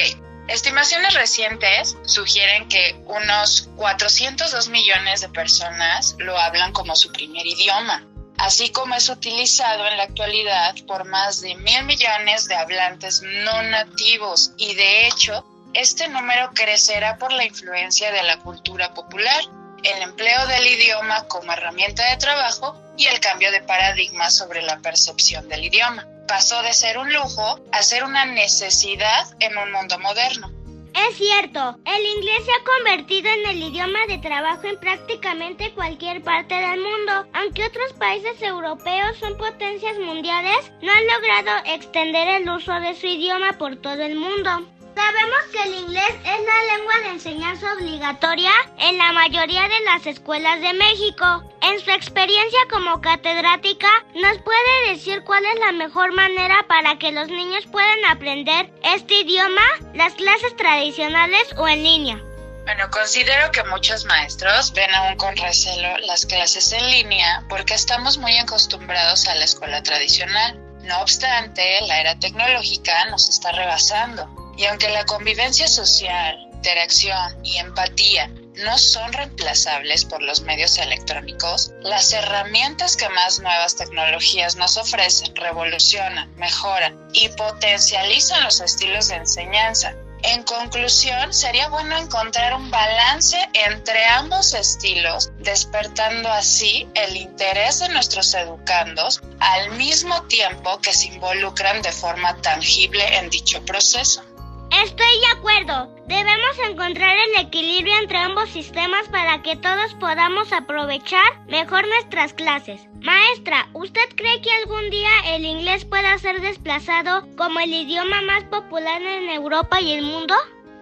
[0.49, 8.05] estimaciones recientes sugieren que unos 402 millones de personas lo hablan como su primer idioma,
[8.37, 13.63] así como es utilizado en la actualidad por más de mil millones de hablantes no
[13.63, 19.43] nativos y de hecho este número crecerá por la influencia de la cultura popular,
[19.83, 24.79] el empleo del idioma como herramienta de trabajo y el cambio de paradigma sobre la
[24.79, 26.07] percepción del idioma.
[26.29, 30.49] Pasó de ser un lujo a ser una necesidad en un mundo moderno.
[30.95, 36.23] Es cierto, el inglés se ha convertido en el idioma de trabajo en prácticamente cualquier
[36.23, 37.27] parte del mundo.
[37.33, 43.07] Aunque otros países europeos son potencias mundiales, no han logrado extender el uso de su
[43.07, 44.74] idioma por todo el mundo.
[44.95, 50.07] Sabemos que el inglés es la lengua de enseñanza obligatoria en la mayoría de las
[50.07, 51.43] escuelas de México.
[51.61, 57.11] En su experiencia como catedrática, ¿nos puede decir cuál es la mejor manera para que
[57.11, 62.21] los niños puedan aprender este idioma, las clases tradicionales o en línea?
[62.63, 68.17] Bueno, considero que muchos maestros ven aún con recelo las clases en línea porque estamos
[68.17, 70.57] muy acostumbrados a la escuela tradicional.
[70.83, 77.57] No obstante, la era tecnológica nos está rebasando y aunque la convivencia social, interacción y
[77.57, 84.77] empatía no son reemplazables por los medios electrónicos, las herramientas que más nuevas tecnologías nos
[84.77, 89.93] ofrecen revolucionan, mejoran y potencializan los estilos de enseñanza.
[90.23, 97.89] En conclusión, sería bueno encontrar un balance entre ambos estilos, despertando así el interés de
[97.89, 104.23] nuestros educandos al mismo tiempo que se involucran de forma tangible en dicho proceso.
[104.71, 105.95] Estoy de acuerdo.
[106.07, 112.81] Debemos encontrar el equilibrio entre ambos sistemas para que todos podamos aprovechar mejor nuestras clases.
[113.01, 118.43] Maestra, ¿usted cree que algún día el inglés pueda ser desplazado como el idioma más
[118.45, 120.35] popular en Europa y el mundo?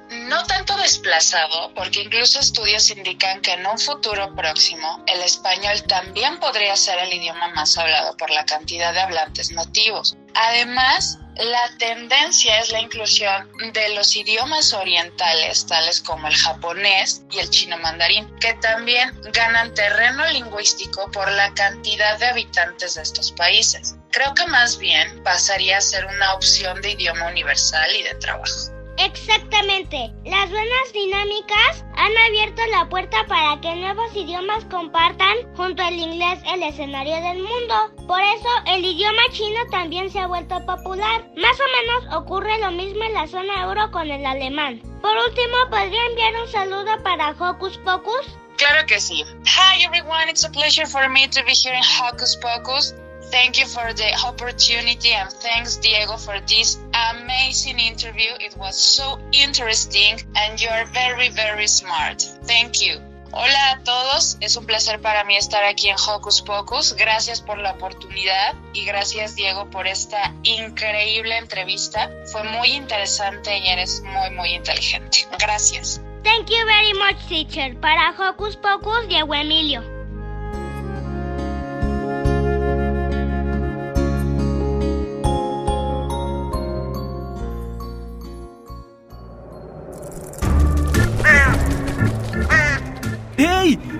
[0.09, 6.39] No tanto desplazado, porque incluso estudios indican que en un futuro próximo el español también
[6.39, 10.15] podría ser el idioma más hablado por la cantidad de hablantes nativos.
[10.35, 17.39] Además, la tendencia es la inclusión de los idiomas orientales, tales como el japonés y
[17.39, 23.31] el chino mandarín, que también ganan terreno lingüístico por la cantidad de habitantes de estos
[23.31, 23.95] países.
[24.11, 28.72] Creo que más bien pasaría a ser una opción de idioma universal y de trabajo.
[28.97, 30.11] Exactamente.
[30.25, 36.39] Las buenas dinámicas han abierto la puerta para que nuevos idiomas compartan junto al inglés
[36.45, 37.91] el escenario del mundo.
[38.07, 41.23] Por eso el idioma chino también se ha vuelto popular.
[41.35, 44.81] Más o menos ocurre lo mismo en la zona euro con el alemán.
[45.01, 48.37] Por último, ¿podría enviar un saludo para Hocus Pocus?
[48.57, 49.23] Claro que sí.
[49.45, 52.93] Hi everyone, it's a pleasure for me to be here in Hocus Pocus.
[53.31, 56.77] Thank you for the opportunity and thanks Diego for this
[57.11, 58.31] amazing interview.
[58.39, 62.21] It was so interesting and you're very, very smart.
[62.45, 62.99] Thank you.
[63.35, 66.93] Hola a todos, es un placer para mí estar aquí en Hocus Pocus.
[66.93, 72.11] Gracias por la oportunidad y gracias Diego por esta increíble entrevista.
[72.31, 75.27] Fue muy interesante y eres muy, muy inteligente.
[75.39, 75.99] Gracias.
[76.23, 77.75] Thank you very much, teacher.
[77.79, 79.92] Para Hocus Pocus, Diego Emilio.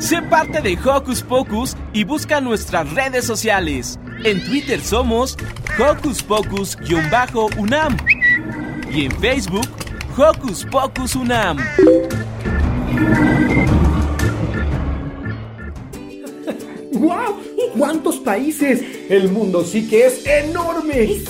[0.04, 3.98] Sé parte de Hocus Pocus y busca nuestras redes sociales.
[4.26, 5.38] En Twitter somos
[5.80, 7.96] Hocus Pocus-UNAM
[8.92, 9.66] y en Facebook
[10.18, 11.58] Hocus Pocus UNAM.
[16.92, 17.36] ¡Guau!
[17.78, 18.82] ¿Cuántos países?
[19.10, 21.08] El mundo sí que es enorme.
[21.08, 21.26] Sí,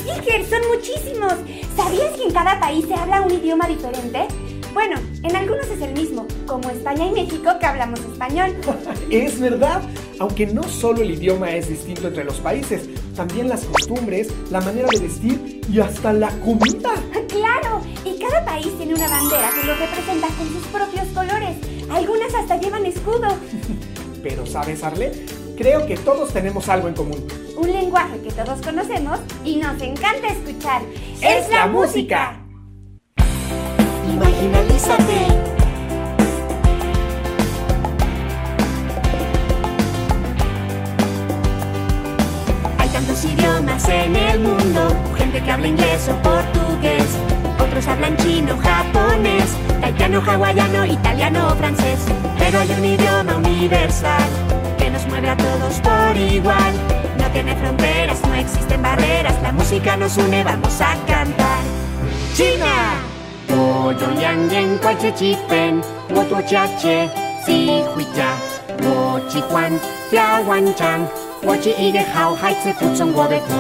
[0.50, 1.34] son muchísimos.
[1.78, 4.28] ¿Sabías que en cada país se habla un idioma diferente?
[4.74, 8.56] Bueno, en algunos es el mismo, como España y México que hablamos español.
[9.12, 9.82] Es verdad,
[10.20, 14.88] aunque no solo el idioma es distinto entre los países, también las costumbres, la manera
[14.92, 16.94] de vestir y hasta la comida.
[17.30, 17.82] ¡Claro!
[18.04, 21.58] Y cada país tiene una bandera que lo representa con sus propios colores.
[21.92, 23.28] Algunas hasta llevan escudo.
[24.24, 25.12] Pero ¿sabes, Arle?
[25.58, 27.28] Creo que todos tenemos algo en común.
[27.56, 30.82] Un lenguaje que todos conocemos y nos encanta escuchar.
[31.22, 32.43] ¡Es la música!
[34.44, 35.28] Imaginalízate.
[42.78, 47.06] Hay tantos idiomas en el mundo, gente que habla inglés o portugués,
[47.58, 52.00] otros hablan chino, japonés, taitiano, hawaiano, italiano o francés,
[52.38, 54.28] pero hay un idioma universal
[54.78, 56.74] que nos mueve a todos por igual.
[57.18, 61.64] No tiene fronteras, no existen barreras, la música nos une, vamos a cantar.
[62.36, 63.13] ¡China!
[63.56, 65.80] 我有两年关着几本，
[66.10, 67.08] 我多加借
[67.46, 68.04] 寄回。
[68.80, 69.72] 我喜欢
[70.12, 71.06] 大文章，
[71.44, 73.54] 我是一个好孩子，服从我的父。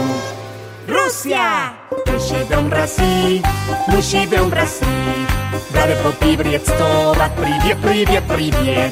[0.87, 1.71] Rusia，
[2.05, 3.41] 感谢 Don Brasil，
[3.87, 8.91] 感谢 Don Brasil，Dale po pibrie stola, pibrie, pibrie, pibrie。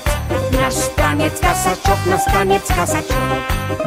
[0.52, 3.18] Nasz taniec kasaczok, nasz taniec kasaczok.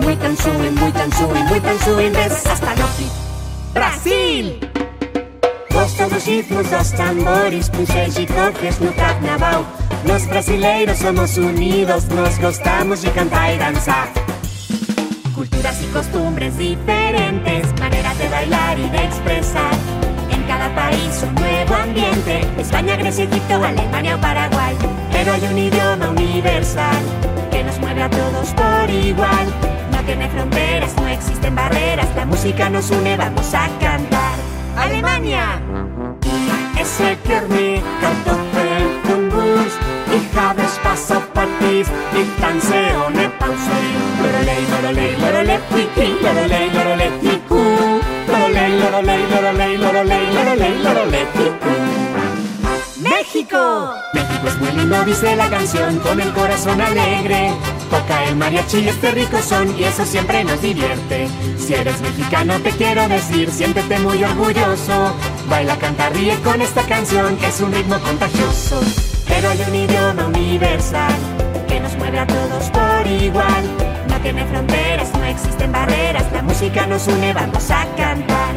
[0.00, 2.10] Muy tan suy, muy tan suy, mutansui
[3.72, 4.73] Brasil.
[5.74, 9.64] Gostam dos ritmos, dos tambores, punches y toques no carnaval.
[10.06, 14.08] Los brasileiros somos unidos, nos gostamos de cantar y danzar.
[15.34, 19.74] Culturas y costumbres diferentes, maneras de bailar y de expresar.
[20.30, 22.46] En cada país un nuevo ambiente.
[22.56, 24.76] España, Grecia, Egipto, Alemania o Paraguay.
[25.10, 27.02] Pero hay un idioma universal
[27.50, 29.46] que nos mueve a todos por igual.
[29.90, 32.06] No tiene fronteras, no existen barreras.
[32.14, 34.43] La música nos une, vamos a cantar.
[34.76, 35.60] Alemania!
[36.80, 39.78] Es säker med kartoffelpulvers
[40.16, 41.88] Ich habe Spaß auf Partys
[42.20, 42.74] Ich tanze
[43.06, 43.74] ohne Pause
[45.74, 47.60] tiki Lorolei, lorolei, tiku
[48.28, 52.23] Lorolei, lorolei, lorolei, lorolei, lorolei, lorolei, tiku
[52.96, 53.92] ¡México!
[54.12, 57.52] México es muy lindo, dice la canción Con el corazón alegre.
[57.90, 61.28] Toca el mariachi y este rico son Y eso siempre nos divierte.
[61.58, 65.12] Si eres mexicano te quiero decir Siéntete muy orgulloso.
[65.48, 68.80] Baila, canta, ríe con esta canción Que es un ritmo contagioso.
[69.26, 71.14] Pero hay un idioma universal
[71.66, 73.64] Que nos mueve a todos por igual.
[74.08, 78.54] No tiene fronteras, no existen barreras La música nos une, vamos a cantar.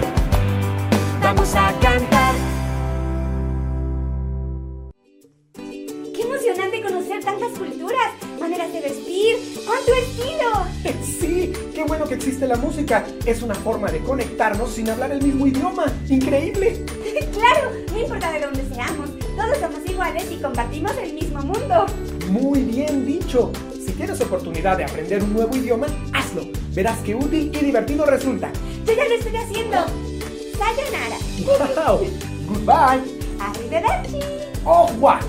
[1.24, 1.97] Vamos a cantar
[12.28, 13.06] existe la música.
[13.26, 15.86] Es una forma de conectarnos sin hablar el mismo idioma.
[16.10, 16.84] ¡Increíble!
[17.34, 17.72] ¡Claro!
[17.90, 21.86] No importa de dónde seamos, todos somos iguales y compartimos el mismo mundo.
[22.30, 23.54] Muy bien dicho.
[23.74, 26.42] Si tienes oportunidad de aprender un nuevo idioma, hazlo.
[26.74, 28.52] Verás qué útil y divertido resulta.
[28.86, 29.78] Yo ya lo estoy haciendo.
[30.58, 31.18] Sayonara.
[31.46, 32.02] ¡Wow!
[32.50, 33.04] Goodbye.
[33.40, 34.20] Arrivederci.
[34.66, 35.20] ¡Oh, guau!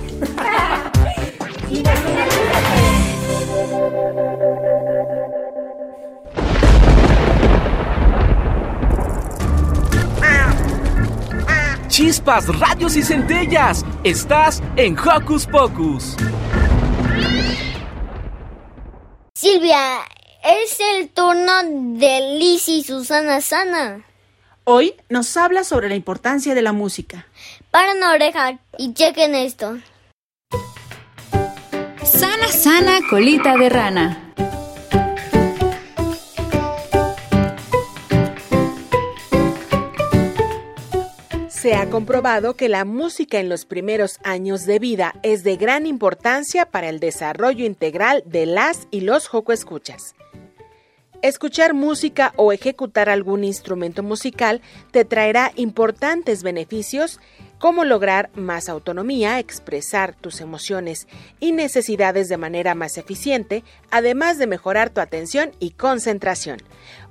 [11.98, 13.84] Chispas, radios y centellas.
[14.04, 16.14] Estás en Hocus Pocus.
[19.34, 19.98] Silvia,
[20.44, 21.52] es el turno
[21.98, 24.06] de Liz y Susana Sana.
[24.62, 27.26] Hoy nos habla sobre la importancia de la música.
[27.72, 29.78] Paren oreja y chequen esto.
[32.04, 34.34] Sana, sana, colita de rana.
[41.60, 45.86] Se ha comprobado que la música en los primeros años de vida es de gran
[45.86, 50.14] importancia para el desarrollo integral de las y los joco escuchas.
[51.20, 57.18] Escuchar música o ejecutar algún instrumento musical te traerá importantes beneficios
[57.58, 61.08] como lograr más autonomía, expresar tus emociones
[61.40, 66.58] y necesidades de manera más eficiente, además de mejorar tu atención y concentración.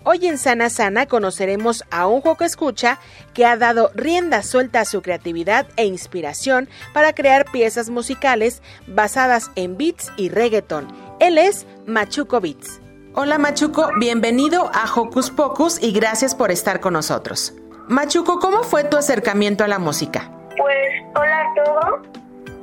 [0.04, 2.98] Hoy en Sana Sana conoceremos a un juego escucha
[3.34, 9.52] que ha dado rienda suelta a su creatividad e inspiración para crear piezas musicales basadas
[9.56, 10.88] en beats y reggaeton.
[11.20, 12.82] Él es Machuco Beats.
[13.16, 17.54] Hola Machuco, bienvenido a Hocus Pocus y gracias por estar con nosotros.
[17.88, 20.32] Machuco, ¿cómo fue tu acercamiento a la música?
[20.58, 22.08] Pues hola a todos,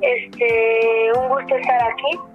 [0.01, 2.34] este, un gusto estar aquí.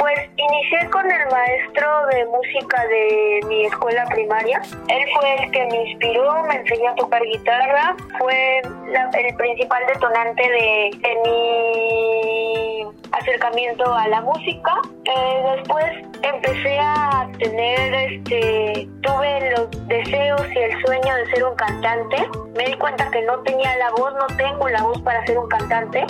[0.00, 4.62] Pues inicié con el maestro de música de mi escuela primaria.
[4.88, 9.82] Él fue el que me inspiró, me enseñó a tocar guitarra, fue la- el principal
[9.86, 14.72] detonante de, de mi acercamiento a la música.
[15.04, 15.84] Eh, después
[16.22, 22.16] empecé a tener, este, tuve los deseos y el sueño de ser un cantante.
[22.56, 25.48] Me di cuenta que no tenía la voz, no tengo la voz para ser un
[25.48, 26.06] cantante.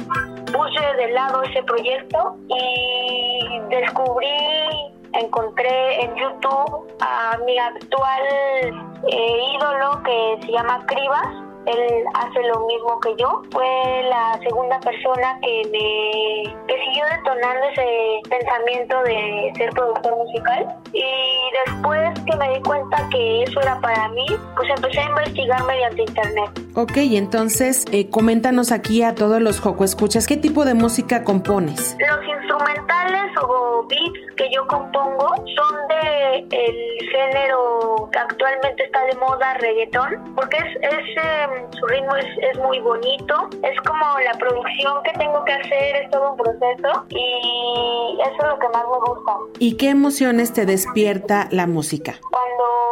[0.52, 8.22] Puse de lado ese proyecto y descubrí, encontré en YouTube a mi actual
[9.08, 11.49] eh, ídolo que se llama Cribas.
[11.66, 13.42] Él hace lo mismo que yo.
[13.50, 20.66] Fue la segunda persona que me que siguió detonando ese pensamiento de ser productor musical.
[20.92, 21.04] Y
[21.64, 26.02] después que me di cuenta que eso era para mí, pues empecé a investigar mediante
[26.02, 26.50] internet.
[26.74, 31.96] Ok, entonces eh, coméntanos aquí a todos los Joco Escuchas, ¿qué tipo de música compones?
[31.98, 39.14] Los instrumentales o beats que yo compongo son de el género que actualmente está de
[39.16, 41.16] moda, reggaetón, porque es, es,
[41.78, 46.10] su ritmo es, es muy bonito, es como la producción que tengo que hacer, es
[46.10, 49.32] todo un proceso y eso es lo que más me gusta.
[49.58, 52.14] ¿Y qué emociones te despierta la música?
[52.30, 52.89] Cuando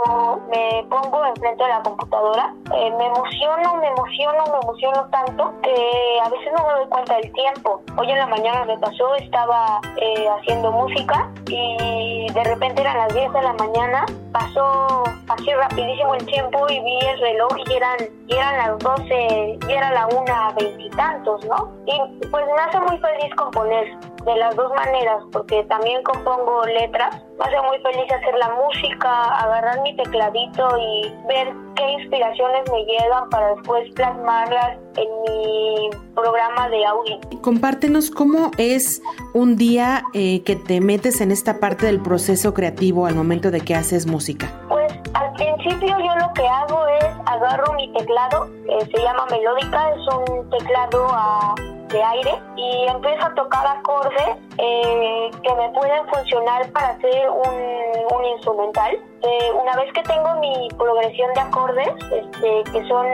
[0.50, 6.20] me pongo enfrente de la computadora, eh, me emociono, me emociono, me emociono tanto que
[6.24, 7.82] a veces no me doy cuenta del tiempo.
[7.96, 13.14] Hoy en la mañana me pasó, estaba eh, haciendo música y de repente eran las
[13.14, 17.98] 10 de la mañana, pasó así rapidísimo el tiempo y vi el reloj y eran,
[18.26, 21.72] y eran las 12 y era la una veintitantos, ¿no?
[21.86, 23.96] Y pues me hace muy feliz componer.
[24.28, 27.16] De las dos maneras, porque también compongo letras.
[27.38, 32.84] Me hace muy feliz hacer la música, agarrar mi tecladito y ver qué inspiraciones me
[32.84, 37.18] llegan para después plasmarlas en mi programa de audio.
[37.40, 39.00] Compártenos cómo es
[39.32, 43.62] un día eh, que te metes en esta parte del proceso creativo al momento de
[43.62, 44.52] que haces música.
[44.68, 49.90] Pues al principio yo lo que hago es agarro mi teclado, eh, se llama melódica,
[49.94, 51.54] es un teclado a
[51.88, 58.16] de aire y empiezo a tocar acordes eh, que me pueden funcionar para hacer un,
[58.16, 58.98] un instrumental.
[59.22, 63.06] Eh, una vez que tengo mi progresión de acordes, este, que son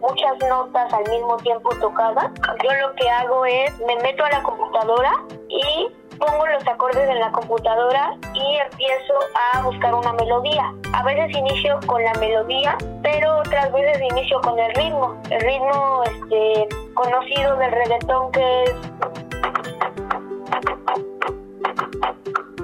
[0.00, 2.30] muchas notas al mismo tiempo tocadas,
[2.64, 5.12] yo lo que hago es me meto a la computadora
[5.48, 5.88] y
[6.24, 9.14] pongo los acordes en la computadora y empiezo
[9.52, 10.72] a buscar una melodía.
[10.92, 15.20] A veces inicio con la melodía, pero otras veces inicio con el ritmo.
[15.30, 18.72] El ritmo este, conocido del reggaetón que es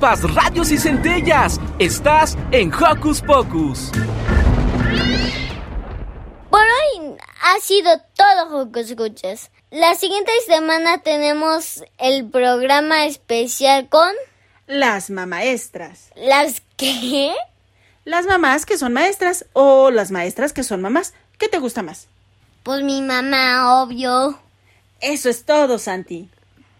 [0.00, 1.60] Chispas, radios y centellas.
[1.78, 3.90] Estás en Hocus Pocus.
[6.48, 9.50] Por hoy ha sido todo Hocus Escuchas.
[9.70, 14.10] La siguiente semana tenemos el programa especial con...
[14.66, 16.10] Las mamaestras.
[16.16, 17.34] ¿Las qué?
[18.04, 21.12] Las mamás que son maestras o las maestras que son mamás.
[21.38, 22.08] ¿Qué te gusta más?
[22.62, 24.38] Pues mi mamá, obvio.
[25.00, 26.28] Eso es todo, Santi.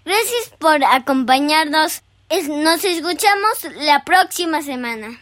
[0.04, 2.02] Gracias por acompañarnos.
[2.48, 5.18] Nos escuchamos la próxima semana.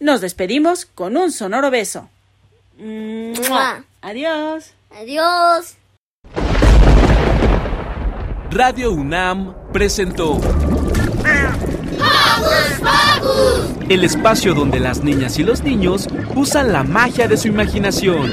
[0.00, 2.08] Nos despedimos con un sonoro beso.
[4.00, 4.74] Adiós.
[4.90, 5.76] Adiós.
[8.50, 10.40] Radio UNAM presentó
[13.88, 18.32] el espacio donde las niñas y los niños usan la magia de su imaginación.